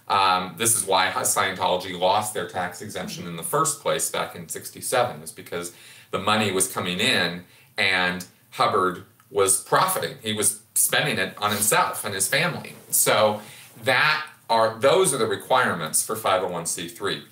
[0.08, 4.48] Um, this is why Scientology lost their tax exemption in the first place back in
[4.48, 5.72] 67, is because
[6.10, 7.44] the money was coming in
[7.76, 10.16] and Hubbard was profiting.
[10.22, 12.74] He was spending it on himself and his family.
[12.90, 13.40] So
[13.82, 17.22] that are those are the requirements for 501c3.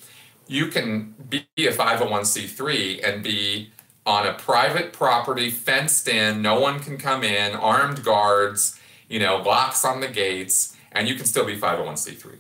[0.47, 3.71] You can be a 501c3 and be
[4.07, 8.79] on a private property, fenced in, no one can come in, armed guards,
[9.09, 12.37] you know, locks on the gates, and you can still be 501c3.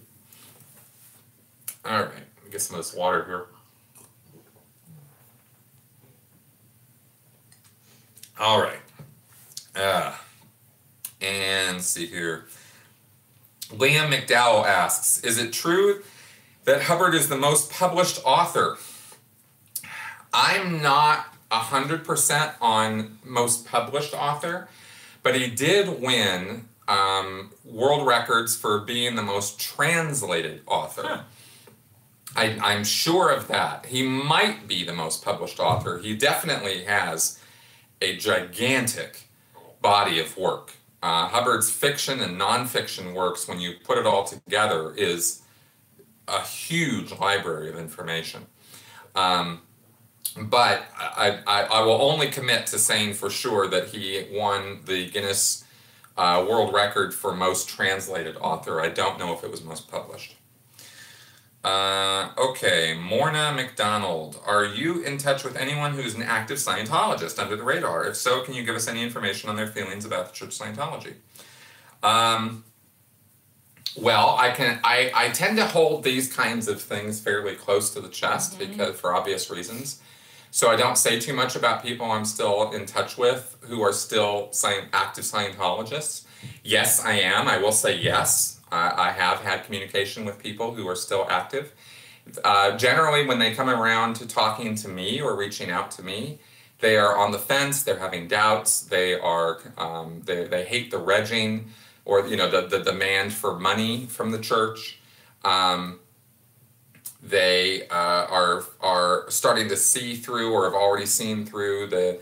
[1.86, 3.46] All right, let me get some of this water here.
[8.38, 8.78] All right.
[9.74, 10.14] Uh,
[11.20, 12.46] and see here.
[13.70, 16.02] Liam McDowell asks Is it true
[16.64, 18.78] that Hubbard is the most published author?
[20.32, 24.68] I'm not 100% on most published author,
[25.22, 31.02] but he did win um, world records for being the most translated author.
[31.06, 31.22] Huh.
[32.37, 33.87] I, I'm sure of that.
[33.87, 35.98] He might be the most published author.
[35.98, 37.38] He definitely has
[38.02, 39.23] a gigantic
[39.85, 40.73] body of work.
[41.03, 45.42] Uh, Hubbard's fiction and nonfiction works, when you put it all together, is
[46.27, 48.47] a huge library of information.
[49.14, 49.61] Um,
[50.37, 55.11] but I, I, I will only commit to saying for sure that he won the
[55.11, 55.64] Guinness
[56.16, 58.81] uh, World Record for most translated author.
[58.81, 60.37] I don't know if it was most published.
[61.64, 64.38] Uh, okay, Morna McDonald.
[64.44, 68.05] Are you in touch with anyone who's an active Scientologist under the radar?
[68.05, 70.66] If so, can you give us any information on their feelings about the Church of
[70.66, 71.14] Scientology?
[72.03, 72.64] Um,
[73.96, 74.79] well, I can.
[74.85, 79.00] I, I tend to hold these kinds of things fairly close to the chest because
[79.00, 80.03] for obvious reasons.
[80.50, 83.92] So I don't say too much about people I'm still in touch with who are
[83.92, 86.27] still sci- active Scientologists.
[86.62, 87.48] Yes, I am.
[87.48, 88.53] I will say yes.
[88.74, 91.66] I, I have had communication with people who are still active.
[92.42, 96.38] Uh, generally, when they come around to talking to me or reaching out to me,
[96.80, 97.82] they are on the fence.
[97.82, 98.80] They're having doubts.
[98.82, 99.58] They are.
[99.78, 101.66] Um, they, they hate the regging.
[102.04, 104.98] or you know the, the demand for money from the church.
[105.44, 106.00] Um,
[107.22, 112.20] they uh, are are starting to see through or have already seen through the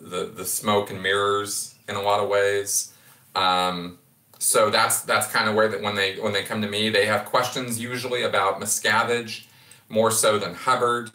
[0.00, 2.92] the, the smoke and mirrors in a lot of ways.
[3.34, 3.97] Um,
[4.38, 7.06] so that's that's kind of where that when they when they come to me, they
[7.06, 9.46] have questions usually about Miscavige,
[9.88, 11.10] more so than Hubbard.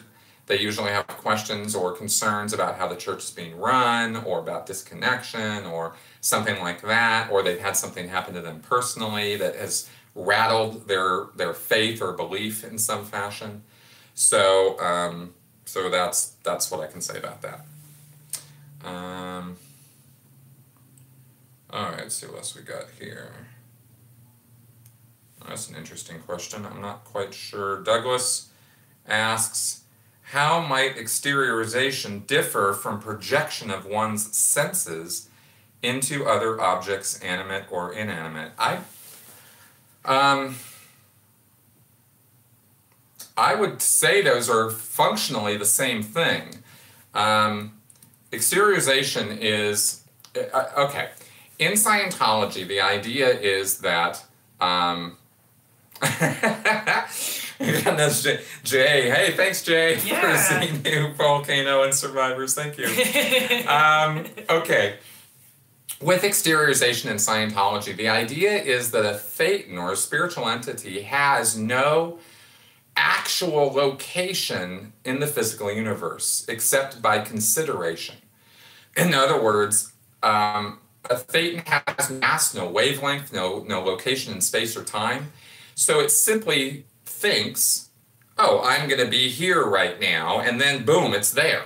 [0.46, 4.66] They usually have questions or concerns about how the church is being run, or about
[4.66, 9.90] disconnection, or something like that, or they've had something happen to them personally that has
[10.16, 13.64] rattled their their faith or belief in some fashion.
[14.16, 15.34] So um,
[15.64, 17.66] so that's that's what I can say about that.
[18.86, 19.56] Um,
[21.74, 23.32] all right, let's see what else we got here.
[25.48, 26.66] That's an interesting question.
[26.66, 27.82] I'm not quite sure.
[27.82, 28.50] Douglas
[29.08, 29.82] asks,
[30.22, 35.30] how might exteriorization differ from projection of one's senses
[35.82, 38.52] into other objects, animate or inanimate?
[38.58, 38.80] I,
[40.06, 40.56] um,
[43.36, 46.64] I would say those are functionally the same thing.
[47.14, 47.74] Um,
[48.32, 50.04] exteriorization is,
[50.54, 51.10] uh, okay,
[51.60, 54.24] in Scientology, the idea is that.
[54.60, 55.18] Um,
[57.60, 60.20] Jay, Jay, hey, thanks, Jay, Yeah.
[60.22, 62.54] for seeing new volcano and survivors.
[62.54, 62.86] Thank you.
[63.68, 64.96] um, okay.
[66.02, 71.58] With exteriorization in Scientology, the idea is that a thetan or a spiritual entity has
[71.58, 72.20] no
[72.98, 78.16] actual location in the physical universe except by consideration.
[78.98, 84.78] In other words, um, a Thetan has mass, no wavelength, no, no location in space
[84.78, 85.32] or time.
[85.76, 87.90] So it simply thinks,
[88.38, 91.64] oh, I'm going to be here right now, and then boom, it's there.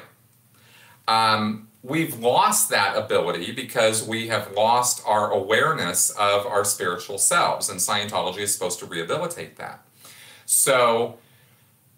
[1.07, 7.69] Um, we've lost that ability because we have lost our awareness of our spiritual selves,
[7.69, 9.85] and Scientology is supposed to rehabilitate that.
[10.45, 11.17] So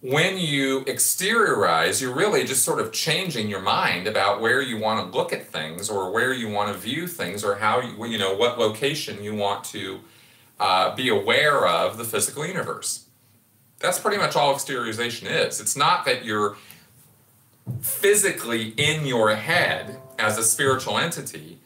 [0.02, 5.12] when you exteriorize, you're really just sort of changing your mind about where you want
[5.12, 8.18] to look at things or where you want to view things or how you, you
[8.18, 10.00] know, what location you want to
[10.60, 13.06] uh, be aware of the physical universe.
[13.80, 15.60] That's pretty much all exteriorization is.
[15.60, 16.58] It's not that you're
[17.82, 21.60] physically in your head as a spiritual entity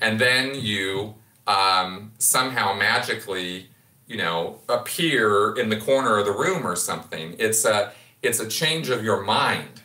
[0.00, 1.14] and then you
[1.46, 3.68] um, somehow magically
[4.06, 7.34] you know appear in the corner of the room or something.
[7.38, 7.92] It's a
[8.22, 9.82] it's a change of your mind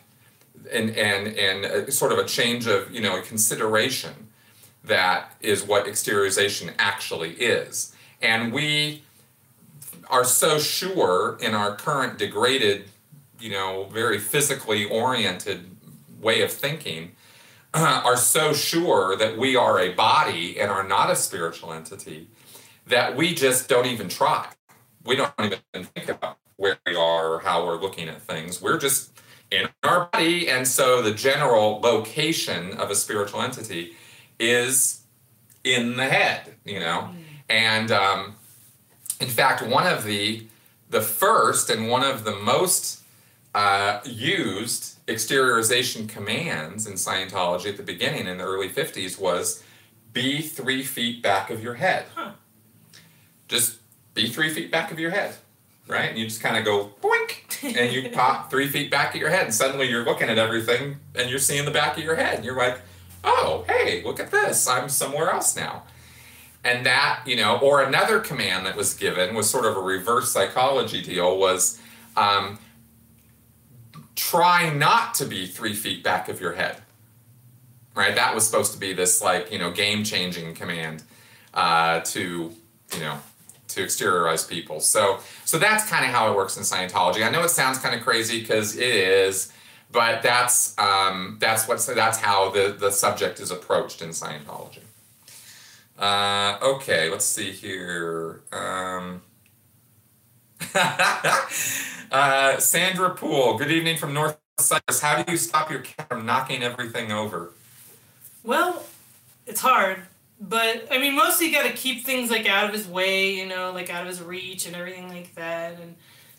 [0.70, 4.28] and and and a, sort of a change of you know a consideration
[4.84, 7.94] that is what exteriorization actually is.
[8.20, 9.02] And we
[10.08, 12.84] are so sure in our current degraded
[13.40, 15.76] you know very physically oriented
[16.20, 17.12] way of thinking
[17.74, 22.28] are so sure that we are a body and are not a spiritual entity
[22.92, 24.46] that we just don't even try.
[25.04, 28.62] We don't even think about where we are or how we're looking at things.
[28.62, 29.12] We're just
[29.50, 30.48] in our body.
[30.48, 33.96] And so the general location of a spiritual entity
[34.38, 35.02] is
[35.64, 37.10] in the head, you know?
[37.48, 38.34] And um,
[39.20, 40.46] in fact, one of the
[40.88, 43.02] the first and one of the most
[43.54, 49.62] uh, used exteriorization commands in Scientology at the beginning in the early 50s was
[50.12, 52.06] be three feet back of your head.
[52.14, 52.32] Huh.
[53.52, 53.78] Just
[54.14, 55.34] be three feet back of your head,
[55.86, 56.08] right?
[56.08, 59.28] And you just kind of go boink, and you pop three feet back of your
[59.28, 62.36] head, and suddenly you're looking at everything and you're seeing the back of your head,
[62.36, 62.80] and you're like,
[63.24, 65.82] oh, hey, look at this, I'm somewhere else now.
[66.64, 70.32] And that, you know, or another command that was given was sort of a reverse
[70.32, 71.80] psychology deal was
[72.16, 72.58] um,
[74.14, 76.80] try not to be three feet back of your head.
[77.94, 78.14] Right?
[78.14, 81.02] That was supposed to be this, like, you know, game changing command
[81.52, 82.52] uh, to,
[82.94, 83.18] you know,
[83.74, 84.80] to exteriorize people.
[84.80, 87.26] So, so that's kind of how it works in Scientology.
[87.26, 89.52] I know it sounds kind of crazy because it is,
[89.90, 94.82] but that's um, that's what's that's how the the subject is approached in Scientology.
[95.98, 98.42] Uh, okay, let's see here.
[98.52, 99.22] Um,
[100.74, 105.00] uh, Sandra Poole, good evening from North Cyprus.
[105.00, 107.52] How do you stop your cat from knocking everything over?
[108.42, 108.84] Well,
[109.46, 110.02] it's hard,
[110.48, 113.70] but I mean, mostly got to keep things like out of his way, you know,
[113.72, 115.78] like out of his reach and everything like that.
[115.80, 115.94] And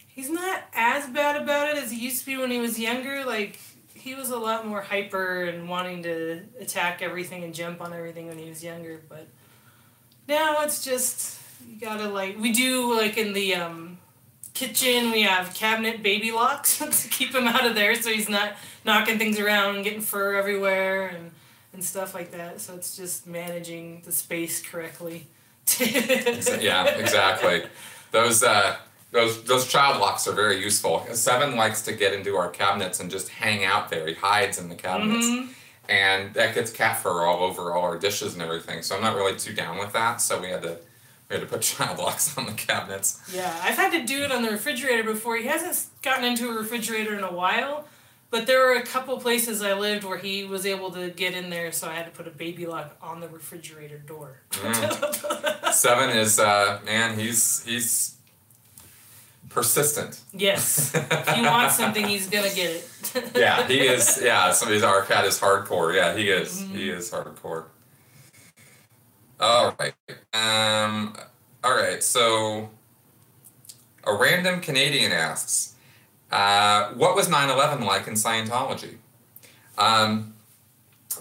[0.07, 3.23] he's not as bad about it as he used to be when he was younger.
[3.23, 3.59] Like
[3.93, 8.27] he was a lot more hyper and wanting to attack everything and jump on everything
[8.27, 8.99] when he was younger.
[9.07, 9.25] But
[10.27, 13.97] now it's just you gotta like we do like in the um,
[14.53, 18.53] kitchen we have cabinet baby locks to keep him out of there so he's not
[18.83, 21.31] knocking things around and getting fur everywhere and
[21.73, 22.61] and stuff like that.
[22.61, 25.27] So it's just managing the space correctly
[25.79, 27.63] yeah, exactly.
[28.11, 28.77] Those uh,
[29.11, 31.05] those those child locks are very useful.
[31.13, 34.07] Seven likes to get into our cabinets and just hang out there.
[34.07, 35.25] He hides in the cabinets.
[35.25, 35.51] Mm-hmm.
[35.89, 38.81] And that gets cat fur all over all our dishes and everything.
[38.83, 40.21] So I'm not really too down with that.
[40.21, 40.77] So we had to
[41.29, 43.21] we had to put child locks on the cabinets.
[43.33, 45.37] Yeah, I've had to do it on the refrigerator before.
[45.37, 47.85] He hasn't gotten into a refrigerator in a while,
[48.33, 51.51] but there were a couple places I lived where he was able to get in
[51.51, 54.39] there, so I had to put a baby lock on the refrigerator door.
[54.49, 55.71] Mm.
[55.71, 58.15] Seven is uh, man, he's he's
[59.49, 60.19] persistent.
[60.33, 63.31] Yes, if he wants something, he's gonna get it.
[63.35, 64.19] yeah, he is.
[64.21, 65.95] Yeah, somebody's our cat is hardcore.
[65.95, 66.59] Yeah, he is.
[66.59, 66.75] Mm-hmm.
[66.75, 67.65] He is hardcore.
[69.39, 69.93] All right.
[70.33, 71.15] Um.
[71.63, 72.01] All right.
[72.01, 72.71] So,
[74.05, 75.72] a random Canadian asks,
[76.33, 78.95] uh, "What was 9/11 like in Scientology?"
[79.77, 80.33] Um,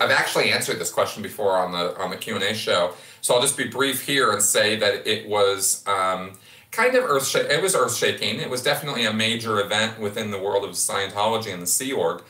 [0.00, 3.34] I've actually answered this question before on the on the Q and A show, so
[3.34, 5.84] I'll just be brief here and say that it was.
[5.86, 6.38] Um,
[6.72, 8.40] kind of earth it was earth shaking.
[8.40, 12.22] It was definitely a major event within the world of Scientology and the Sea Org.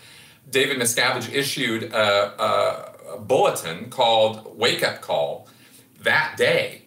[0.51, 5.49] David Miscavige issued a, a, a bulletin called "Wake Up Call"
[6.03, 6.83] that day,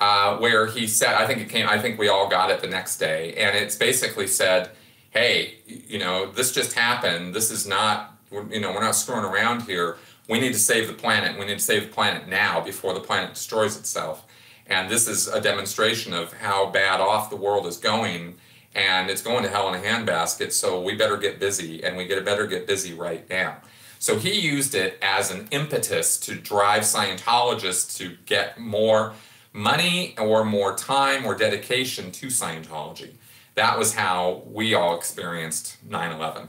[0.00, 1.68] uh, where he said, I think it came.
[1.68, 4.70] I think we all got it the next day, and it's basically said,
[5.10, 7.34] "Hey, you know, this just happened.
[7.34, 9.96] This is not, you know, we're not screwing around here.
[10.28, 11.38] We need to save the planet.
[11.38, 14.24] We need to save the planet now before the planet destroys itself."
[14.66, 18.38] And this is a demonstration of how bad off the world is going.
[18.72, 20.52] And it's going to hell in a handbasket.
[20.52, 23.56] So we better get busy and we get better get busy right now.
[23.98, 29.14] So he used it as an impetus to drive Scientologists to get more
[29.52, 33.14] money or more time or dedication to Scientology.
[33.60, 36.48] That was how we all experienced 9 11.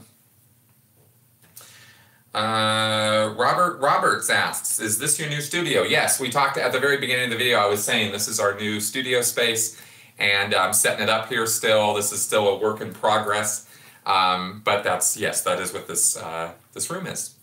[2.32, 6.96] Uh, Robert Roberts asks, "Is this your new studio?" Yes, we talked at the very
[6.96, 7.58] beginning of the video.
[7.58, 9.78] I was saying this is our new studio space,
[10.18, 11.92] and I'm setting it up here still.
[11.92, 13.68] This is still a work in progress,
[14.06, 17.34] um, but that's yes, that is what this uh, this room is.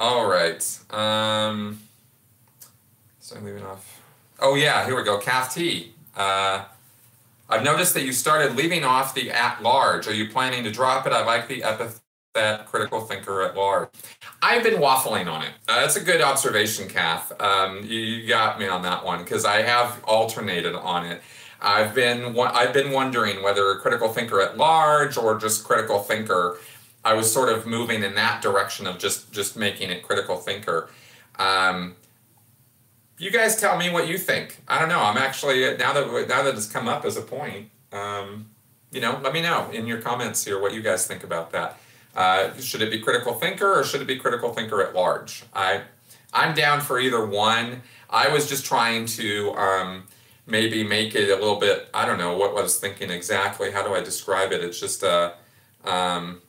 [0.00, 0.60] All right.
[0.90, 1.82] Um,
[3.20, 4.02] so I'm leaving off.
[4.40, 5.18] Oh yeah, here we go.
[5.18, 5.92] Kath T.
[6.16, 6.64] Uh,
[7.50, 10.06] I've noticed that you started leaving off the at large.
[10.06, 11.12] Are you planning to drop it?
[11.12, 13.88] I like the epithet critical thinker at large.
[14.40, 15.50] I've been waffling on it.
[15.68, 17.32] Uh, that's a good observation, Kath.
[17.40, 21.22] Um, you, you, got me on that one because I have alternated on it.
[21.60, 26.58] I've been I've been wondering whether critical thinker at large or just critical thinker.
[27.04, 30.88] I was sort of moving in that direction of just just making it critical thinker.
[31.38, 31.96] Um,
[33.20, 34.62] you guys tell me what you think.
[34.66, 34.98] I don't know.
[34.98, 37.68] I'm actually now that now that it's come up as a point.
[37.92, 38.46] Um,
[38.90, 41.78] you know, let me know in your comments here what you guys think about that.
[42.16, 45.44] Uh, should it be critical thinker or should it be critical thinker at large?
[45.54, 45.82] I,
[46.32, 47.82] I'm down for either one.
[48.08, 50.04] I was just trying to um,
[50.46, 53.70] maybe make it a little bit, I don't know what I was thinking exactly.
[53.70, 54.64] How do I describe it?
[54.64, 55.34] It's just a,
[55.84, 56.42] um,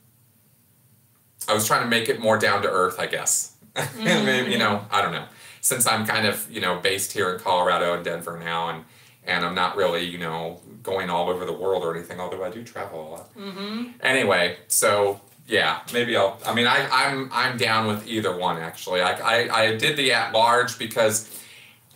[1.48, 3.50] I was trying to make it more down to earth, I guess.
[3.74, 4.26] Mm-hmm.
[4.26, 5.24] maybe, you know, I don't know.
[5.62, 8.84] Since I'm kind of, you know, based here in Colorado and Denver now and,
[9.24, 12.50] and I'm not really, you know, going all over the world or anything, although I
[12.50, 13.36] do travel a lot.
[13.36, 13.92] Mm-hmm.
[14.02, 16.40] Anyway, so yeah, maybe I'll.
[16.46, 19.02] I mean, I, I'm I'm down with either one actually.
[19.02, 21.38] I, I, I did the at large because.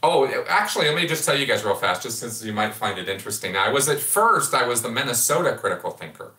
[0.04, 3.00] Oh, actually, let me just tell you guys real fast, just since you might find
[3.00, 3.58] it interesting.
[3.58, 6.32] I was at first, I was the Minnesota critical thinker.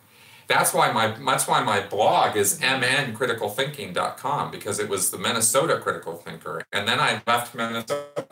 [0.47, 6.15] That's why my that's why my blog is mncriticalthinking.com because it was the Minnesota critical
[6.15, 8.27] thinker, and then I left Minnesota.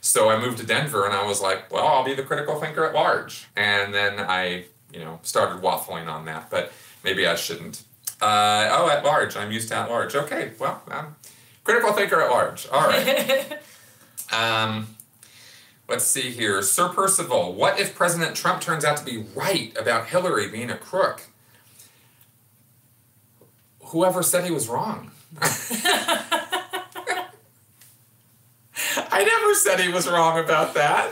[0.00, 2.84] So I moved to Denver, and I was like, well, I'll be the critical thinker
[2.84, 6.72] at large, and then I, you know, started waffling on that, but
[7.04, 7.82] maybe I shouldn't.
[8.20, 9.36] Uh, oh, at large.
[9.36, 10.14] I'm used to at large.
[10.14, 11.16] Okay, well, I'm
[11.62, 12.66] critical thinker at large.
[12.68, 13.58] All right.
[14.32, 14.86] um,
[15.88, 16.62] let's see here.
[16.62, 20.76] Sir Percival, what if President Trump turns out to be right about Hillary being a
[20.76, 21.22] crook?
[23.80, 25.10] Whoever said he was wrong?
[29.10, 31.10] I never said he was wrong about that.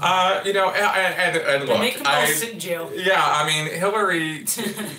[0.00, 2.90] Uh, you know, and, and, and look, make I, sit in jail.
[2.94, 4.44] Yeah, I mean, Hillary.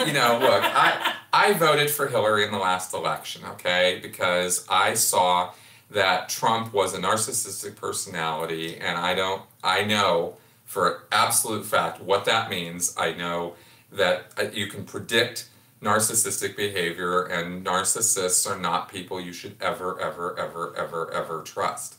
[0.05, 4.95] you know, look, I I voted for Hillary in the last election, okay, because I
[4.95, 5.51] saw
[5.91, 12.25] that Trump was a narcissistic personality, and I don't, I know for absolute fact what
[12.25, 12.95] that means.
[12.97, 13.55] I know
[13.91, 15.49] that uh, you can predict
[15.81, 21.95] narcissistic behavior, and narcissists are not people you should ever, ever, ever, ever, ever trust.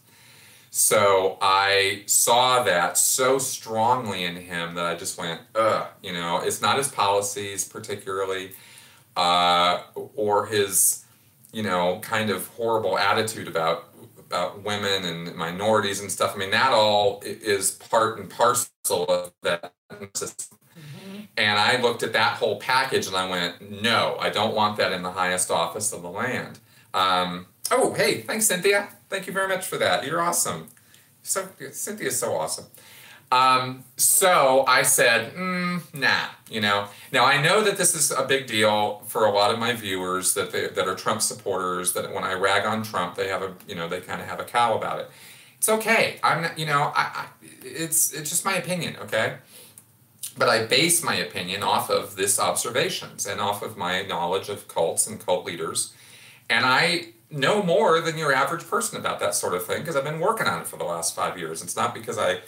[0.71, 6.39] So I saw that so strongly in him that I just went, ugh, you know,
[6.39, 8.53] it's not his policies particularly,
[9.17, 9.83] uh,
[10.15, 11.05] or his,
[11.53, 16.35] you know, kind of horrible attitude about about women and minorities and stuff.
[16.37, 19.73] I mean, that all is part and parcel of that
[20.15, 20.59] system.
[20.79, 21.23] Mm-hmm.
[21.37, 24.93] And I looked at that whole package and I went, no, I don't want that
[24.93, 26.61] in the highest office of the land.
[26.95, 28.91] Um, oh, hey, thanks, Cynthia.
[29.09, 30.07] Thank you very much for that.
[30.07, 30.69] You're awesome.
[31.23, 32.67] So Cynthia's so awesome.
[33.33, 36.89] Um, so I said, mm, nah, you know.
[37.13, 40.35] Now I know that this is a big deal for a lot of my viewers
[40.35, 41.93] that they, that are Trump supporters.
[41.93, 44.41] That when I rag on Trump, they have a you know they kind of have
[44.41, 45.11] a cow about it.
[45.59, 46.19] It's okay.
[46.25, 47.27] I'm not, you know I, I
[47.63, 49.37] it's it's just my opinion, okay.
[50.37, 54.67] But I base my opinion off of this observations and off of my knowledge of
[54.67, 55.93] cults and cult leaders,
[56.49, 60.03] and I know more than your average person about that sort of thing because I've
[60.03, 61.63] been working on it for the last five years.
[61.63, 62.41] It's not because I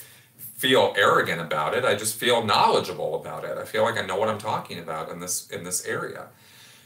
[0.63, 1.85] feel arrogant about it.
[1.85, 3.59] I just feel knowledgeable about it.
[3.59, 6.29] I feel like I know what I'm talking about in this in this area.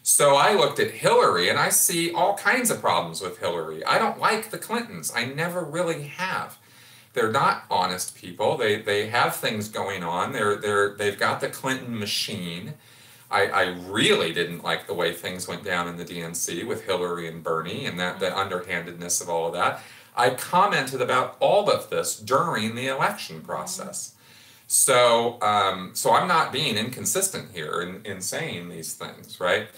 [0.03, 3.85] So I looked at Hillary and I see all kinds of problems with Hillary.
[3.85, 5.12] I don't like the Clintons.
[5.14, 6.57] I never really have.
[7.12, 8.57] They're not honest people.
[8.57, 10.33] They they have things going on.
[10.33, 12.74] They're they're they've got the Clinton machine.
[13.31, 17.29] I, I really didn't like the way things went down in the DNC with Hillary
[17.29, 18.39] and Bernie and that the mm-hmm.
[18.39, 19.83] underhandedness of all of that.
[20.17, 24.14] I commented about all of this during the election process.
[24.67, 29.69] So, um, so I'm not being inconsistent here in, in saying these things, right?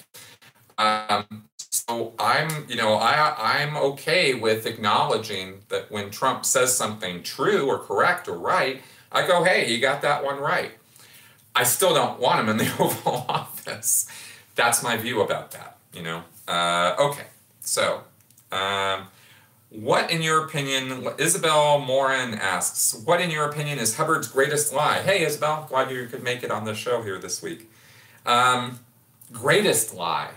[0.78, 7.22] Um, so I'm, you know, I I'm okay with acknowledging that when Trump says something
[7.22, 8.80] true or correct or right,
[9.12, 10.72] I go, hey, you got that one right.
[11.54, 14.08] I still don't want him in the Oval Office.
[14.54, 15.76] That's my view about that.
[15.92, 16.22] You know.
[16.46, 17.26] Uh, okay,
[17.60, 18.04] so.
[18.50, 19.08] Um,
[19.70, 25.02] what, in your opinion, Isabel Morin asks, what, in your opinion, is Hubbard's greatest lie?
[25.02, 27.70] Hey, Isabel, glad you could make it on the show here this week.
[28.24, 28.80] Um,
[29.30, 30.30] greatest lie.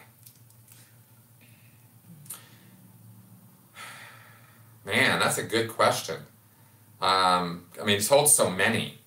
[4.85, 6.17] Man, that's a good question.
[7.01, 8.99] Um, I mean, he's told so many,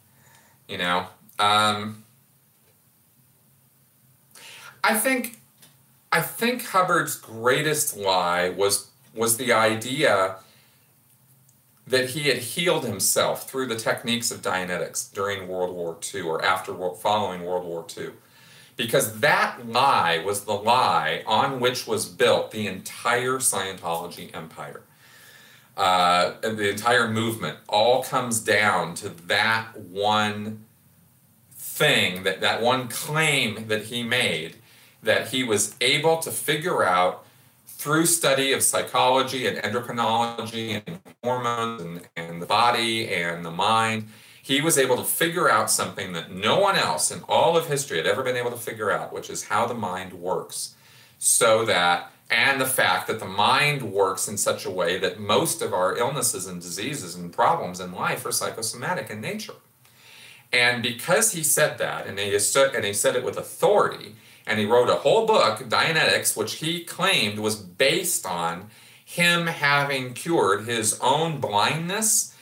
[0.69, 1.07] you know.
[1.39, 2.05] Um,
[4.83, 5.39] I think,
[6.11, 10.37] I think Hubbard's greatest lie was was the idea
[11.87, 16.45] that he had healed himself through the techniques of Dianetics during World War II or
[16.45, 18.11] after following World War II.
[18.77, 24.83] Because that lie was the lie on which was built the entire Scientology empire.
[25.77, 30.65] Uh, the entire movement all comes down to that one
[31.53, 34.57] thing, that, that one claim that he made,
[35.03, 37.24] that he was able to figure out
[37.85, 44.09] through study of psychology and endocrinology and hormones and, and the body and the mind,
[44.43, 47.99] he was able to figure out something that no one else in all of history
[47.99, 50.77] had ever been able to figure out, which is how the mind works.
[51.19, 55.61] So that, and the fact that the mind works in such a way that most
[55.61, 59.61] of our illnesses and diseases and problems in life are psychosomatic in nature.
[60.51, 64.15] And because he said that, and he, and he said it with authority,
[64.47, 68.69] and he wrote a whole book, Dianetics, which he claimed was based on
[69.05, 72.35] him having cured his own blindness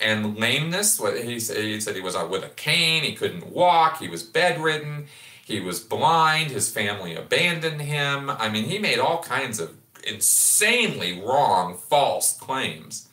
[0.00, 0.98] and lameness.
[0.98, 5.06] He said he, was with a cane, he couldn't walk, he was bedridden,
[5.44, 8.30] he was blind, his family abandoned him.
[8.30, 13.08] I mean, he made all kinds of insanely wrong, false claims.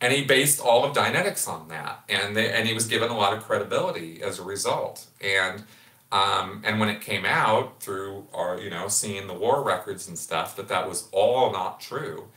[0.00, 2.02] And he based all of Dianetics on that.
[2.08, 5.06] And, they, and he was given a lot of credibility as a result.
[5.20, 5.62] And
[6.12, 10.18] um, and when it came out through our, you know, seeing the war records and
[10.18, 12.28] stuff, that that was all not true.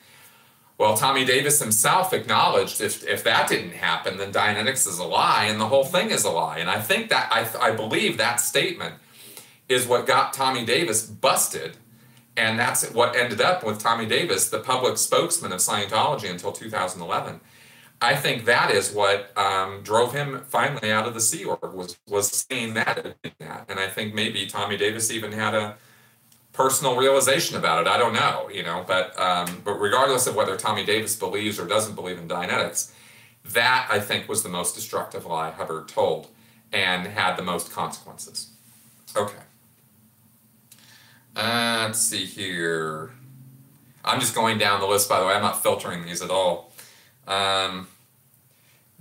[0.78, 5.46] Well, Tommy Davis himself acknowledged if, if that didn't happen, then Dianetics is a lie
[5.46, 6.60] and the whole thing is a lie.
[6.60, 8.96] And I think that, I, I believe that statement
[9.68, 11.76] is what got Tommy Davis busted.
[12.38, 17.42] And that's what ended up with Tommy Davis, the public spokesman of Scientology until 2011.
[18.02, 21.98] I think that is what um, drove him finally out of the Sea Org was
[22.08, 25.78] was saying that, and I think maybe Tommy Davis even had a
[26.52, 27.88] personal realization about it.
[27.88, 31.66] I don't know, you know, but um, but regardless of whether Tommy Davis believes or
[31.68, 32.92] doesn't believe in Dianetics,
[33.46, 36.28] that I think was the most destructive lie Hubbard told
[36.74, 38.52] and had the most consequences.
[39.16, 39.34] Okay.
[41.36, 43.12] Uh, let's see here.
[44.04, 45.34] I'm just going down the list, by the way.
[45.34, 46.72] I'm not filtering these at all.
[47.28, 47.88] Um,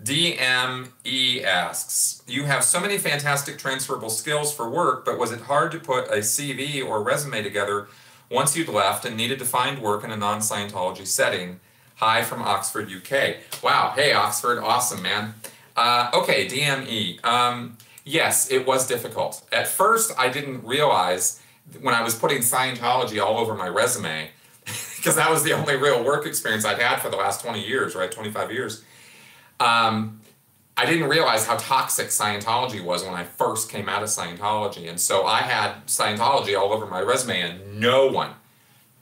[0.03, 5.73] DME asks, You have so many fantastic transferable skills for work, but was it hard
[5.73, 7.89] to put a CV or resume together
[8.31, 11.61] once you'd left and needed to find work in a non Scientology setting?
[11.97, 13.37] Hi from Oxford, UK.
[13.63, 15.35] Wow, hey Oxford, awesome man.
[15.77, 17.25] Uh, okay, DME.
[17.25, 19.43] Um, yes, it was difficult.
[19.53, 21.41] At first, I didn't realize
[21.81, 24.31] when I was putting Scientology all over my resume
[25.05, 27.95] because that was the only real work experience I'd had for the last 20 years,
[27.95, 28.11] right?
[28.11, 28.83] 25 years.
[29.61, 30.23] Um,
[30.79, 34.89] I didn't realize how toxic Scientology was when I first came out of Scientology.
[34.89, 38.31] And so I had Scientology all over my resume, and no one,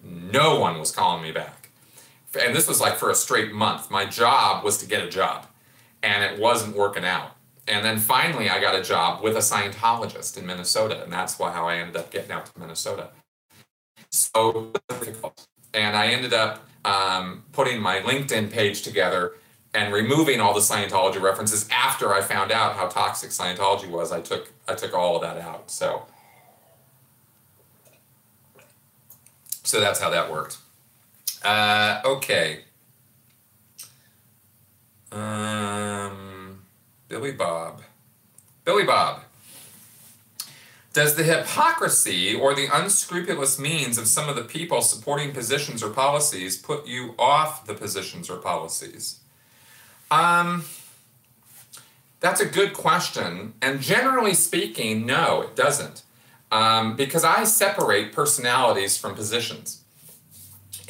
[0.02, 1.68] no one was calling me back.
[2.38, 3.88] And this was like for a straight month.
[3.88, 5.46] My job was to get a job,
[6.02, 7.36] and it wasn't working out.
[7.68, 11.52] And then finally, I got a job with a Scientologist in Minnesota, and that's why
[11.52, 13.10] how I ended up getting out to Minnesota.
[14.10, 19.32] So difficult, and I ended up um, putting my LinkedIn page together
[19.74, 24.12] and removing all the Scientology references after I found out how toxic Scientology was.
[24.12, 25.70] I took I took all of that out.
[25.70, 26.06] So
[29.62, 30.58] so that's how that worked.
[31.42, 32.60] Uh, okay.
[35.10, 36.62] Um,
[37.08, 37.82] Billy Bob.
[38.64, 39.22] Billy Bob.
[40.92, 45.88] Does the hypocrisy or the unscrupulous means of some of the people supporting positions or
[45.88, 49.20] policies put you off the positions or policies?
[50.10, 50.64] Um,
[52.20, 53.54] that's a good question.
[53.62, 56.02] And generally speaking, no, it doesn't.
[56.50, 59.82] Um, because I separate personalities from positions.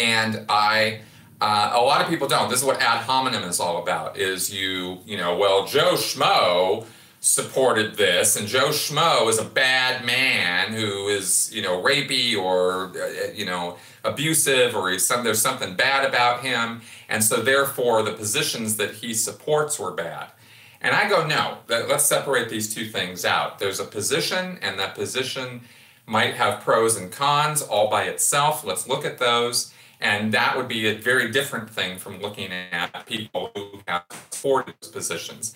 [0.00, 1.02] And I,
[1.40, 2.50] uh, a lot of people don't.
[2.50, 4.16] This is what ad hominem is all about.
[4.16, 6.86] Is you, you know, well, Joe Schmo
[7.24, 12.90] supported this, and Joe Schmo is a bad man who is, you know, rapey or,
[13.00, 16.82] uh, you know, abusive or he's some, there's something bad about him.
[17.08, 20.32] And so therefore the positions that he supports were bad.
[20.80, 23.60] And I go, no, let's separate these two things out.
[23.60, 25.60] There's a position, and that position
[26.06, 28.64] might have pros and cons all by itself.
[28.64, 29.72] Let's look at those.
[30.00, 34.02] And that would be a very different thing from looking at people who have
[34.32, 35.54] supported positions.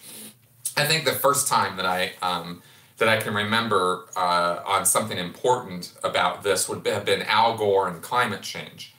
[0.76, 2.62] I think the first time that I um,
[2.98, 7.88] that I can remember uh, on something important about this would have been Al Gore
[7.88, 8.94] and climate change.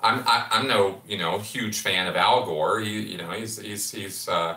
[0.00, 2.80] I'm I, am i am no you know huge fan of Al Gore.
[2.80, 4.56] He you know he's he's he's uh,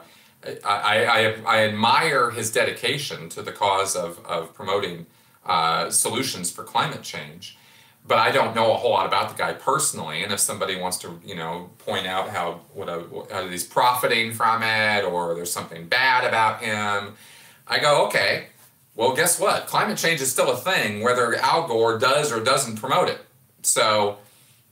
[0.65, 5.05] I, I I admire his dedication to the cause of of promoting
[5.45, 7.57] uh, solutions for climate change.
[8.07, 10.97] But I don't know a whole lot about the guy personally, and if somebody wants
[10.99, 15.33] to, you know, point out how what, uh, a, how he's profiting from it, or
[15.33, 17.15] there's something bad about him,
[17.67, 18.47] I go, okay,
[18.95, 19.67] well, guess what?
[19.67, 23.25] Climate change is still a thing, whether Al Gore does or doesn't promote it.
[23.63, 24.19] So,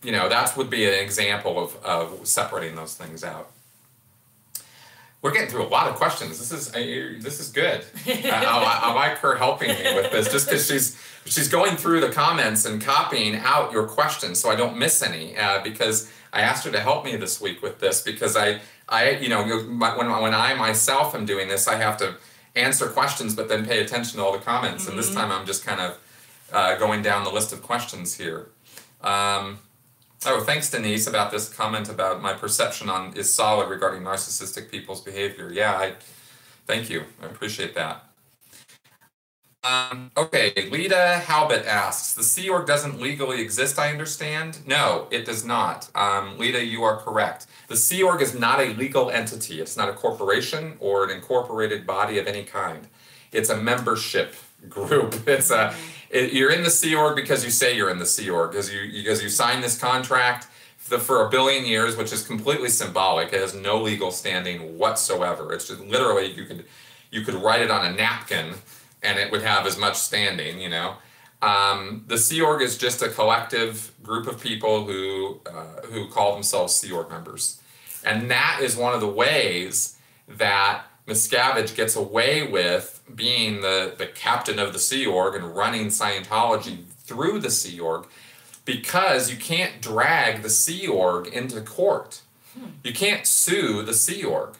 [0.04, 3.52] you know, that would be an example of, of separating those things out.
[5.24, 6.38] We're getting through a lot of questions.
[6.38, 6.70] This is
[7.24, 7.86] this is good.
[8.06, 12.02] I, I, I, like her helping me with this, just because she's she's going through
[12.02, 15.38] the comments and copying out your questions, so I don't miss any.
[15.38, 18.60] Uh, because I asked her to help me this week with this, because I
[18.90, 22.16] I you know when when I myself am doing this, I have to
[22.54, 24.84] answer questions, but then pay attention to all the comments.
[24.84, 24.92] Mm-hmm.
[24.92, 25.20] And this mm-hmm.
[25.20, 25.98] time I'm just kind of
[26.52, 28.50] uh, going down the list of questions here.
[29.02, 29.60] Um,
[30.26, 35.02] oh, thanks, Denise, about this comment about my perception on is solid regarding narcissistic people's
[35.02, 35.52] behavior.
[35.52, 35.94] Yeah, I
[36.66, 37.04] thank you.
[37.22, 38.06] I appreciate that.
[39.64, 44.60] Um, okay, Lita Halbert asks, the Sea Org doesn't legally exist, I understand?
[44.68, 45.90] No, it does not.
[45.96, 47.48] Um, Lita, you are correct.
[47.70, 49.62] The Sea Org is not a legal entity.
[49.62, 52.88] It's not a corporation or an incorporated body of any kind.
[53.32, 54.36] It's a membership
[54.68, 55.16] group.
[55.28, 55.74] It's a
[56.14, 58.72] it, you're in the Sea Org because you say you're in the Sea Org because
[58.72, 60.48] you because you sign this contract
[60.78, 63.34] for, for a billion years, which is completely symbolic.
[63.34, 65.52] It has no legal standing whatsoever.
[65.54, 66.66] It's just literally you could
[67.12, 68.54] you could write it on a napkin
[69.02, 70.96] and it would have as much standing, you know.
[71.42, 76.34] Um, the Sea Org is just a collective group of people who uh, who call
[76.34, 77.60] themselves Sea Org members,
[78.06, 79.98] and that is one of the ways
[80.28, 85.88] that Miscavige gets away with being the the captain of the Sea Org and running
[85.88, 88.06] Scientology through the Sea Org,
[88.66, 92.22] because you can't drag the Sea Org into court.
[92.84, 94.56] You can't sue the Sea Org.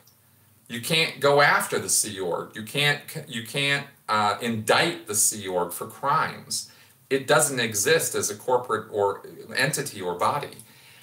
[0.68, 2.56] You can't go after the Sea Org.
[2.56, 6.72] You can't you can't uh, indict the Sea Org for crimes.
[7.10, 9.22] It doesn't exist as a corporate or
[9.56, 10.58] entity or body.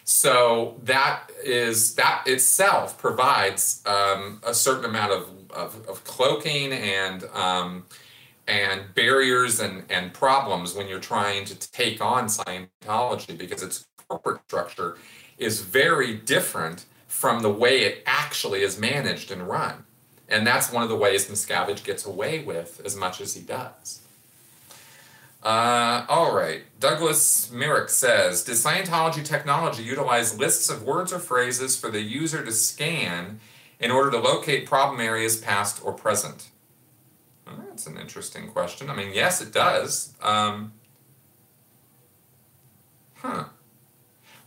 [0.04, 7.24] So that is that itself provides um, a certain amount of, of, of cloaking and
[7.34, 7.84] um,
[8.48, 14.40] and barriers and, and problems when you're trying to take on Scientology because its corporate
[14.48, 14.96] structure
[15.38, 19.84] is very different from the way it actually is managed and run.
[20.28, 24.00] And that's one of the ways Miscavige gets away with as much as he does.
[25.42, 26.62] Uh, all right.
[26.78, 32.44] Douglas Merrick says Does Scientology technology utilize lists of words or phrases for the user
[32.44, 33.40] to scan
[33.80, 36.48] in order to locate problem areas past or present?
[37.46, 38.90] Well, that's an interesting question.
[38.90, 40.14] I mean, yes, it does.
[40.22, 40.72] Um,
[43.16, 43.44] huh.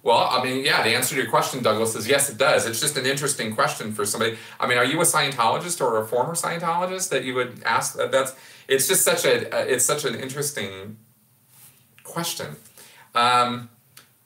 [0.04, 2.66] Well, I mean, yeah, the answer to your question, Douglas, is yes, it does.
[2.66, 4.38] It's just an interesting question for somebody.
[4.60, 7.96] I mean, are you a Scientologist or a former Scientologist that you would ask?
[7.96, 8.12] That?
[8.12, 8.36] That's
[8.68, 10.98] it's just such a it's such an interesting
[12.04, 12.58] question.
[13.16, 13.70] Um,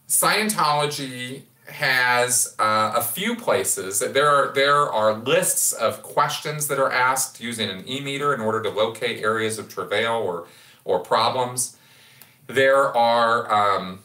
[0.07, 3.99] Scientology has uh, a few places.
[3.99, 8.61] There are there are lists of questions that are asked using an e-meter in order
[8.63, 10.47] to locate areas of travail or
[10.85, 11.77] or problems.
[12.47, 13.99] There are um,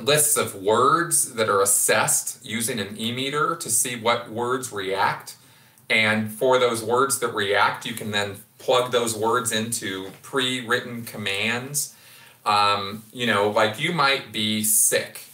[0.00, 5.36] lists of words that are assessed using an e-meter to see what words react.
[5.90, 11.94] And for those words that react, you can then plug those words into pre-written commands.
[12.44, 15.27] Um, you know, like you might be sick.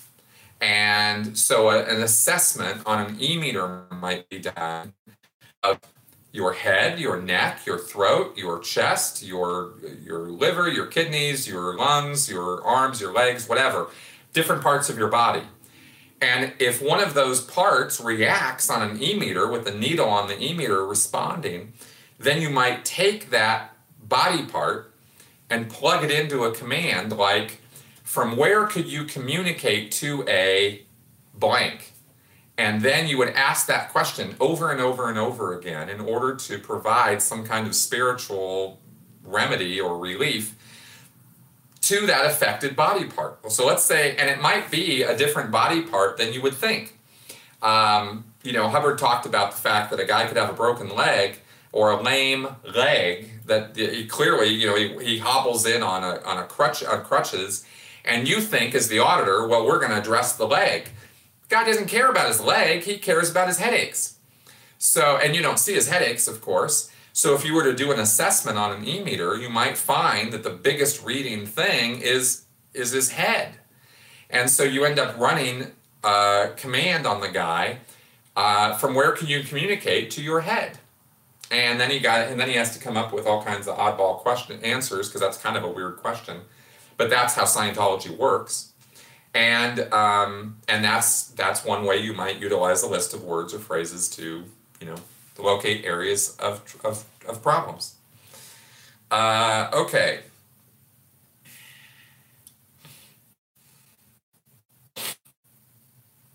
[0.61, 4.95] And so a, an assessment on an e-meter might be done
[5.63, 5.81] of
[6.33, 12.29] your head, your neck, your throat, your chest, your your liver, your kidneys, your lungs,
[12.29, 13.89] your arms, your legs, whatever
[14.33, 15.43] different parts of your body.
[16.21, 20.43] And if one of those parts reacts on an e-meter with the needle on the
[20.43, 21.75] e-meter responding,
[22.19, 24.93] then you might take that body part
[25.51, 27.61] and plug it into a command like,
[28.15, 30.81] from where could you communicate to a
[31.35, 31.93] blank?
[32.57, 36.37] And then you would ask that question over and over and over again in order
[36.37, 38.79] to provide some kind of spiritual
[39.25, 40.55] remedy or relief
[41.81, 43.51] to that affected body part.
[43.51, 46.97] So let's say, and it might be a different body part than you would think.
[47.63, 50.95] Um, you know, Hubbard talked about the fact that a guy could have a broken
[50.95, 51.41] leg
[51.73, 52.47] or a lame
[52.77, 56.85] leg that he clearly, you know, he, he hobbles in on a, on a crutch
[56.85, 57.67] on crutches,
[58.05, 60.89] and you think as the auditor, well, we're going to address the leg.
[61.49, 64.19] God doesn't care about his leg; he cares about his headaches.
[64.79, 66.91] So, and you don't see his headaches, of course.
[67.13, 70.43] So if you were to do an assessment on an e-meter, you might find that
[70.43, 72.45] the biggest reading thing is
[72.75, 73.55] is his head.
[74.29, 75.69] And so you end up running
[76.03, 77.79] a command on the guy
[78.37, 80.79] uh, from where can you communicate to your head.
[81.51, 83.77] And then he got and then he has to come up with all kinds of
[83.77, 86.41] oddball question answers because that's kind of a weird question.
[86.97, 88.73] But that's how Scientology works.
[89.35, 93.59] And um, and that's that's one way you might utilize a list of words or
[93.59, 94.45] phrases to,
[94.81, 94.97] you know,
[95.35, 97.97] to locate areas of, of, of problems.
[99.11, 100.21] Uh, okay.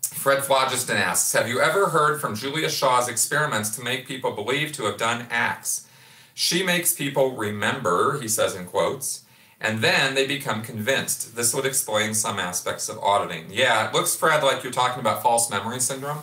[0.02, 4.70] Fred Phlogiston asks, have you ever heard from Julia Shaw's experiments to make people believe
[4.72, 5.88] to have done acts?
[6.34, 9.24] She makes people remember, he says in quotes,
[9.60, 11.36] and then they become convinced.
[11.36, 13.46] This would explain some aspects of auditing.
[13.50, 16.22] Yeah, it looks, Fred, like you're talking about false memory syndrome.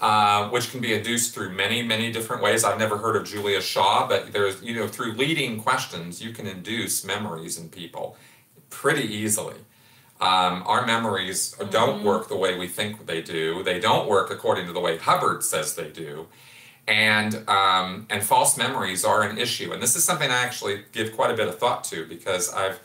[0.00, 2.62] Uh, which can be induced through many, many different ways.
[2.62, 6.46] I've never heard of Julia Shaw, but there's, you know, through leading questions, you can
[6.46, 8.16] induce memories in people
[8.70, 9.56] pretty easily.
[10.20, 11.70] Um, our memories mm-hmm.
[11.70, 13.64] don't work the way we think they do.
[13.64, 16.28] They don't work according to the way Hubbard says they do.
[16.88, 19.72] And, um, and false memories are an issue.
[19.72, 22.80] And this is something I actually give quite a bit of thought to because I've,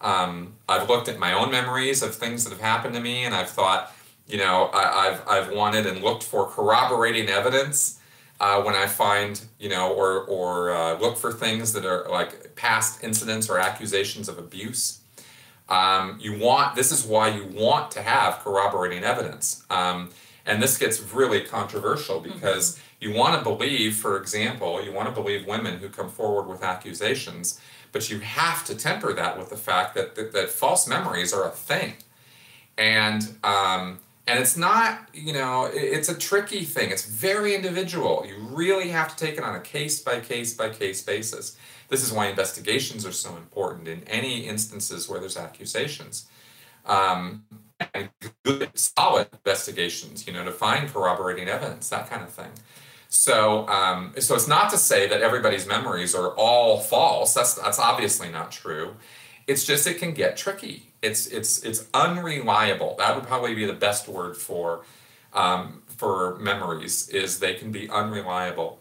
[0.00, 3.32] um, I've looked at my own memories of things that have happened to me and
[3.32, 3.92] I've thought,
[4.26, 8.00] you know, I, have I've wanted and looked for corroborating evidence
[8.40, 12.56] uh, when I find, you know, or, or uh, look for things that are like
[12.56, 15.00] past incidents or accusations of abuse.
[15.68, 19.64] Um, you want, this is why you want to have corroborating evidence.
[20.46, 22.32] And this gets really controversial mm-hmm.
[22.32, 23.10] because mm-hmm.
[23.10, 26.62] you want to believe, for example, you want to believe women who come forward with
[26.62, 27.60] accusations,
[27.92, 31.46] but you have to temper that with the fact that, that, that false memories are
[31.46, 31.94] a thing.
[32.76, 36.90] And um, and it's not, you know, it's a tricky thing.
[36.90, 38.24] It's very individual.
[38.26, 41.56] You really have to take it on a case by case by case basis.
[41.88, 46.26] This is why investigations are so important in any instances where there's accusations.
[46.86, 47.44] Um,
[47.94, 48.08] and
[48.44, 52.50] good, solid investigations, you know, to find corroborating evidence, that kind of thing.
[53.08, 57.34] So, um, so it's not to say that everybody's memories are all false.
[57.34, 58.96] That's that's obviously not true.
[59.46, 60.92] It's just it can get tricky.
[61.00, 62.96] It's it's it's unreliable.
[62.98, 64.82] That would probably be the best word for
[65.32, 67.08] um, for memories.
[67.08, 68.80] Is they can be unreliable,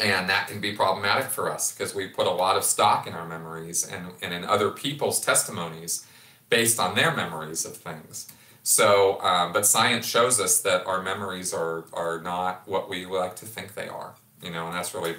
[0.00, 3.12] and that can be problematic for us because we put a lot of stock in
[3.12, 6.06] our memories and and in other people's testimonies
[6.50, 8.30] based on their memories of things.
[8.62, 13.36] So, um, but science shows us that our memories are are not what we like
[13.36, 14.14] to think they are.
[14.42, 15.16] You know, and that's really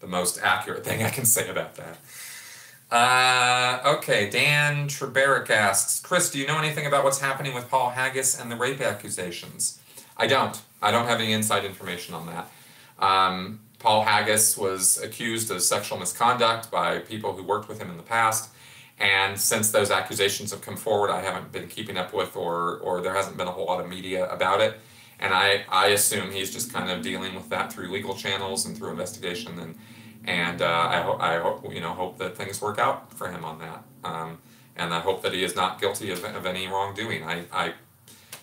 [0.00, 1.98] the most accurate thing I can say about that.
[2.92, 7.90] Uh, okay, Dan Treberick asks, Chris, do you know anything about what's happening with Paul
[7.90, 9.80] Haggis and the rape accusations?
[10.18, 10.60] I don't.
[10.82, 12.50] I don't have any inside information on that.
[12.98, 17.96] Um, Paul Haggis was accused of sexual misconduct by people who worked with him in
[17.96, 18.50] the past,
[18.98, 23.00] And since those accusations have come forward, I haven't been keeping up with, or or
[23.00, 24.78] there hasn't been a whole lot of media about it.
[25.18, 28.76] And I, I assume he's just kind of dealing with that through legal channels and
[28.76, 29.58] through investigation.
[29.58, 29.74] And
[30.24, 33.44] and uh, I hope I hope you know hope that things work out for him
[33.44, 33.84] on that.
[34.04, 34.38] Um,
[34.76, 37.24] and I hope that he is not guilty of, of any wrongdoing.
[37.24, 37.74] I, I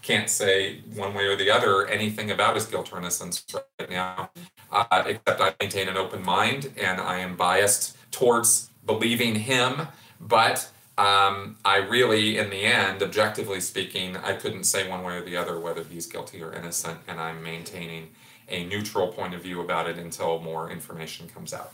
[0.02, 3.46] can't say one way or the other anything about his guilt or innocence
[3.80, 4.32] right now,
[4.72, 9.88] uh, except I maintain an open mind and I am biased towards believing him.
[10.20, 15.22] But um, I really, in the end, objectively speaking, I couldn't say one way or
[15.22, 18.10] the other whether he's guilty or innocent, and I'm maintaining
[18.50, 21.72] a neutral point of view about it until more information comes out.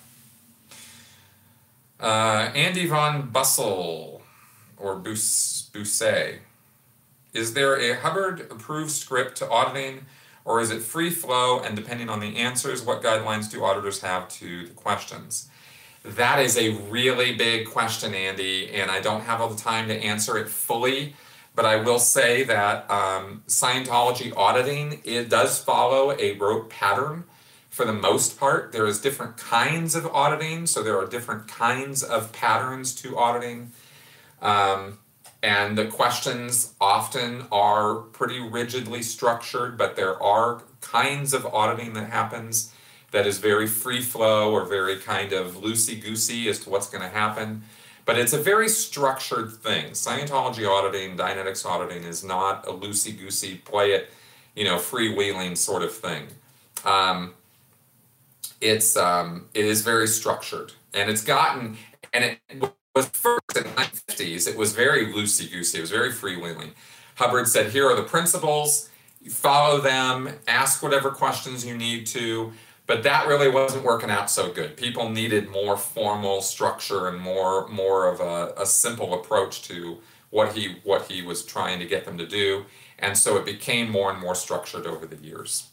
[1.99, 4.21] Uh, Andy von Bussel,
[4.77, 6.39] or Busset,
[7.33, 10.05] is there a Hubbard approved script to auditing,
[10.43, 14.29] or is it free flow and depending on the answers, what guidelines do auditors have
[14.29, 15.49] to the questions?
[16.05, 19.95] That is a really big question, Andy, and I don't have all the time to
[19.95, 21.15] answer it fully.
[21.55, 27.23] But I will say that um, Scientology auditing it does follow a rote pattern
[27.71, 28.71] for the most part.
[28.71, 33.71] There is different kinds of auditing, so there are different kinds of patterns to auditing.
[34.43, 34.99] Um,
[35.41, 42.11] and the questions often are pretty rigidly structured, but there are kinds of auditing that
[42.11, 42.74] happens
[43.15, 47.01] that is very free flow or very kind of loosey goosey as to what's going
[47.01, 47.63] to happen.
[48.03, 49.91] But it's a very structured thing.
[49.91, 54.09] Scientology auditing, Dianetics auditing is not a loosey goosey, play it,
[54.53, 56.27] you know, freewheeling sort of thing.
[56.83, 57.35] Um,
[58.59, 61.77] it's um, it is very structured, and it's gotten
[62.11, 64.45] and it was first in the 1950s.
[64.45, 65.77] It was very loosey goosey.
[65.77, 66.71] It was very freewheeling.
[67.15, 68.89] Hubbard said, "Here are the principles.
[69.29, 70.37] Follow them.
[70.49, 72.51] Ask whatever questions you need to."
[72.87, 74.77] But that really wasn't working out so good.
[74.77, 79.97] People needed more formal structure and more more of a, a simple approach to
[80.29, 82.65] what he what he was trying to get them to do,
[82.99, 85.69] and so it became more and more structured over the years.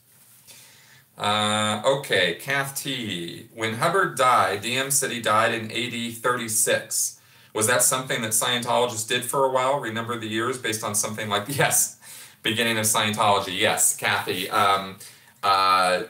[1.18, 3.48] Uh, okay, Kath T.
[3.54, 7.20] When Hubbard died, DM said he died in AD 36.
[7.54, 9.78] Was that something that Scientologists did for a while?
[9.78, 11.98] Remember the years based on something like yes,
[12.42, 13.58] beginning of Scientology.
[13.58, 14.48] Yes, Kathy.
[14.48, 14.96] Um,
[15.42, 16.04] uh,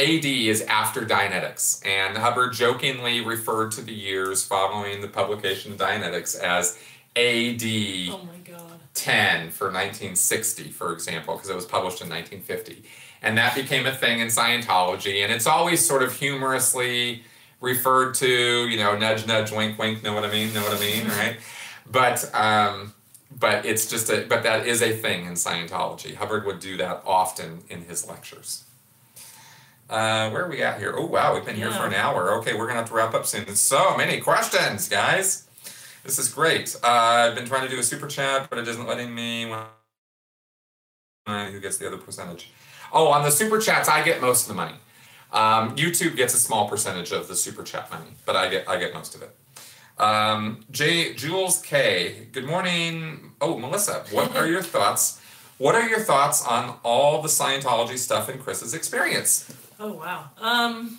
[0.00, 5.78] AD is after Dianetics, and Hubbard jokingly referred to the years following the publication of
[5.78, 6.78] Dianetics as
[7.16, 8.80] AD oh my God.
[8.94, 12.82] 10 for 1960, for example, because it was published in 1950.
[13.20, 17.22] And that became a thing in Scientology, and it's always sort of humorously
[17.60, 20.80] referred to, you know, nudge, nudge, wink, wink, know what I mean, know what I
[20.80, 21.36] mean, right?
[21.90, 22.94] But, um,
[23.38, 26.14] but it's just a, but that is a thing in Scientology.
[26.14, 28.64] Hubbard would do that often in his lectures.
[29.90, 30.94] Uh, where are we at here?
[30.96, 32.32] Oh, wow, we've been here for an hour.
[32.34, 33.44] Okay, we're going to have to wrap up soon.
[33.56, 35.48] So many questions, guys.
[36.04, 36.76] This is great.
[36.82, 39.52] Uh, I've been trying to do a super chat, but it isn't letting me.
[39.52, 42.52] Uh, who gets the other percentage?
[42.92, 44.76] Oh, on the super chats, I get most of the money.
[45.32, 48.78] Um, YouTube gets a small percentage of the super chat money, but I get I
[48.78, 49.36] get most of it.
[50.00, 52.28] Um, J Jules K.
[52.30, 53.32] Good morning.
[53.40, 55.20] Oh, Melissa, what are your thoughts?
[55.58, 59.52] What are your thoughts on all the Scientology stuff in Chris's experience?
[59.82, 60.28] Oh wow.
[60.38, 60.98] Um,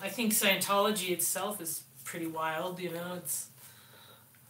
[0.00, 2.80] I think Scientology itself is pretty wild.
[2.80, 3.48] You know, it's.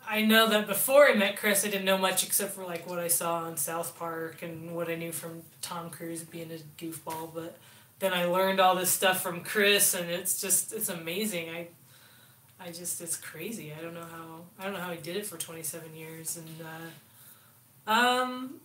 [0.08, 3.00] I know that before I met Chris, I didn't know much except for like what
[3.00, 7.34] I saw on South Park and what I knew from Tom Cruise being a goofball.
[7.34, 7.58] But
[7.98, 11.50] then I learned all this stuff from Chris, and it's just it's amazing.
[11.50, 11.66] I,
[12.60, 13.72] I just it's crazy.
[13.76, 16.36] I don't know how I don't know how he did it for twenty seven years,
[16.38, 16.48] and
[17.86, 18.60] uh, um,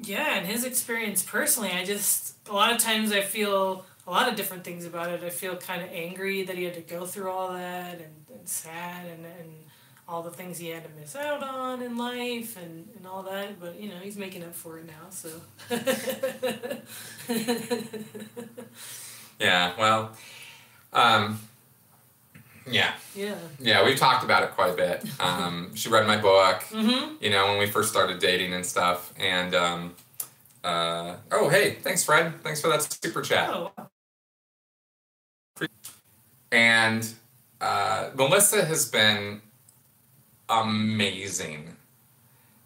[0.00, 4.28] yeah, and his experience personally, I just a lot of times I feel a lot
[4.28, 5.22] of different things about it.
[5.22, 8.48] I feel kind of angry that he had to go through all that and, and
[8.48, 9.52] sad and, and
[10.08, 13.60] all the things he had to miss out on in life and, and all that.
[13.60, 15.30] But, you know, he's making up for it now, so.
[19.38, 20.12] yeah, well,
[20.92, 21.40] um,
[22.68, 22.92] yeah.
[23.14, 23.36] Yeah.
[23.60, 25.04] Yeah, we've talked about it quite a bit.
[25.20, 27.22] Um, she read my book, mm-hmm.
[27.22, 29.14] you know, when we first started dating and stuff.
[29.18, 29.94] And, um,
[30.64, 32.42] uh, oh, hey, thanks, Fred.
[32.42, 33.50] Thanks for that super chat.
[33.50, 33.70] Oh.
[36.50, 37.08] And
[37.60, 39.40] uh, Melissa has been
[40.48, 41.76] amazing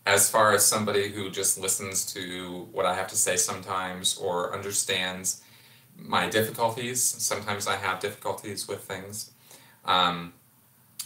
[0.07, 4.55] as far as somebody who just listens to what I have to say sometimes or
[4.55, 5.42] understands
[5.99, 7.03] my difficulties.
[7.03, 9.32] Sometimes I have difficulties with things.
[9.84, 10.32] Um,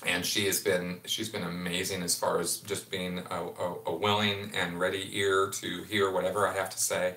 [0.07, 3.95] and she has been she's been amazing as far as just being a, a, a,
[3.95, 7.17] willing and ready ear to hear whatever I have to say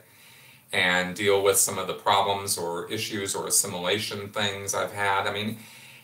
[0.73, 5.27] and deal with some of the problems or issues or assimilation things I've had.
[5.27, 5.59] I mean,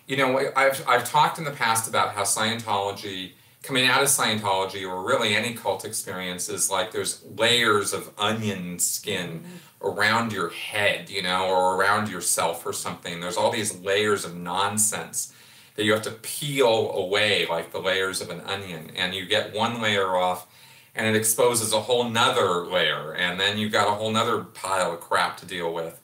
[0.08, 3.32] you know, I've, I've talked in the past about how Scientology
[3.64, 8.80] coming out of Scientology or really any cult experience is like there's layers of onion
[8.80, 9.88] skin mm-hmm.
[9.88, 13.20] around your head, you know, or around yourself or something.
[13.20, 15.34] There's all these layers of nonsense
[15.76, 18.92] that you have to peel away like the layers of an onion.
[18.96, 20.48] And you get one layer off
[20.96, 23.14] and it exposes a whole nother layer.
[23.14, 26.02] And then you've got a whole nother pile of crap to deal with.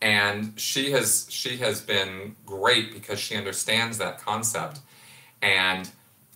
[0.00, 4.80] And she has she has been great because she understands that concept.
[5.40, 5.88] And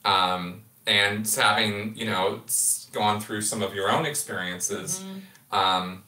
[0.04, 2.42] um, and having you know
[2.92, 5.04] gone through some of your own experiences
[5.50, 6.04] um,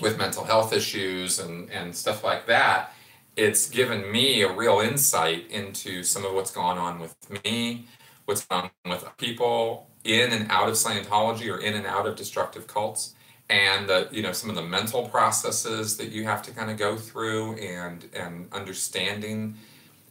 [0.00, 2.92] with mental health issues and and stuff like that,
[3.36, 7.86] it's given me a real insight into some of what's gone on with me,
[8.26, 12.16] what's gone on with people in and out of Scientology or in and out of
[12.16, 13.14] destructive cults,
[13.48, 16.76] and the, you know some of the mental processes that you have to kind of
[16.76, 19.56] go through and and understanding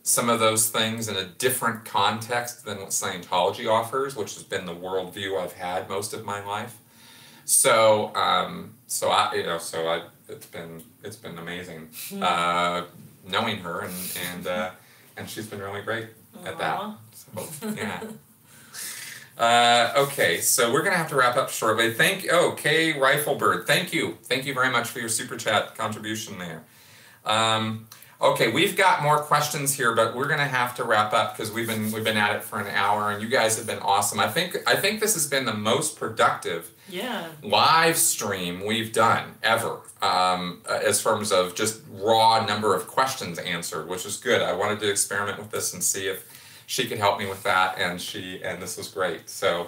[0.04, 4.66] some of those things in a different context than what Scientology offers, which has been
[4.66, 6.78] the worldview I've had most of my life.
[7.46, 11.90] So, um, so I, you know, so I, it's been, it's been amazing,
[12.22, 12.84] uh,
[13.28, 13.94] knowing her and,
[14.32, 14.72] and, uh,
[15.18, 16.08] and she's been really great
[16.46, 16.96] at that.
[17.14, 18.02] So, yeah.
[19.38, 21.94] Uh, okay, so we're gonna have to wrap up shortly.
[21.94, 26.38] Thank oh Kay Riflebird, thank you, thank you very much for your super chat contribution
[26.38, 26.64] there.
[27.26, 27.88] Um,
[28.22, 31.68] okay, we've got more questions here, but we're gonna have to wrap up because we've
[31.68, 34.20] been we've been at it for an hour, and you guys have been awesome.
[34.20, 37.26] I think I think this has been the most productive Yeah.
[37.42, 43.40] live stream we've done ever um, uh, as terms of just raw number of questions
[43.40, 46.26] answered which is good i wanted to experiment with this and see if
[46.72, 49.30] she could help me with that and she and this was great.
[49.30, 49.68] So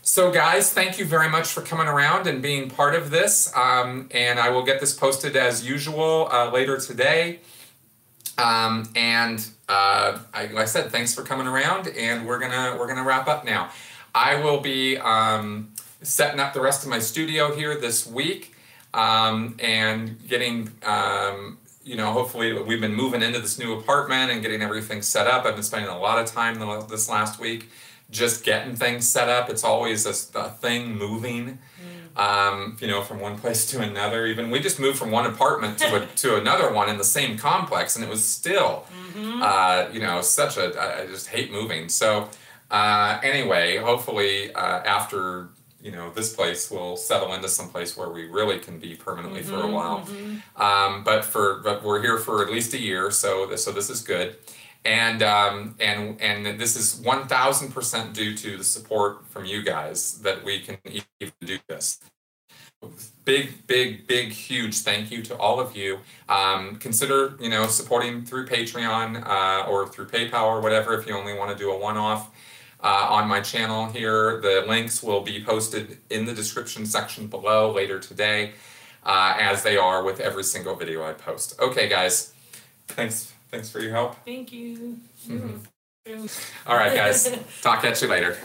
[0.00, 3.54] so guys thank you very much for coming around and being part of this.
[3.54, 7.40] Um, and i will get this posted as usual uh, later today.
[8.38, 12.86] Um, and uh, I, like I said, thanks for coming around, and we're gonna we're
[12.86, 13.70] gonna wrap up now.
[14.14, 18.54] I will be um, setting up the rest of my studio here this week,
[18.94, 24.42] um, and getting um, you know hopefully we've been moving into this new apartment and
[24.42, 25.46] getting everything set up.
[25.46, 26.58] I've been spending a lot of time
[26.88, 27.70] this last week
[28.10, 29.48] just getting things set up.
[29.48, 31.58] It's always a, a thing moving
[32.16, 34.26] um, you know, from one place to another.
[34.26, 37.36] Even we just moved from one apartment to a, to another one in the same
[37.36, 38.86] complex, and it was still,
[39.42, 41.02] uh, you know, such a.
[41.02, 41.88] I just hate moving.
[41.88, 42.30] So
[42.70, 45.48] uh, anyway, hopefully uh, after
[45.86, 49.42] you know this place will settle into some place where we really can be permanently
[49.42, 49.98] for a while.
[50.56, 53.88] Um, but for but we're here for at least a year, so this, so this
[53.88, 54.36] is good.
[54.84, 59.62] And um, and and this is one thousand percent due to the support from you
[59.62, 60.78] guys that we can
[61.20, 62.00] even do this
[63.24, 68.24] big big big huge thank you to all of you um, consider you know supporting
[68.24, 71.78] through patreon uh, or through paypal or whatever if you only want to do a
[71.78, 72.30] one-off
[72.82, 74.40] uh, on my channel here.
[74.40, 78.52] The links will be posted in the description section below later today
[79.04, 81.58] uh, as they are with every single video i post.
[81.60, 82.32] Okay guys.
[82.88, 84.16] Thanks thanks for your help.
[84.24, 84.98] Thank you.
[86.66, 87.36] all right guys.
[87.62, 88.36] Talk at you later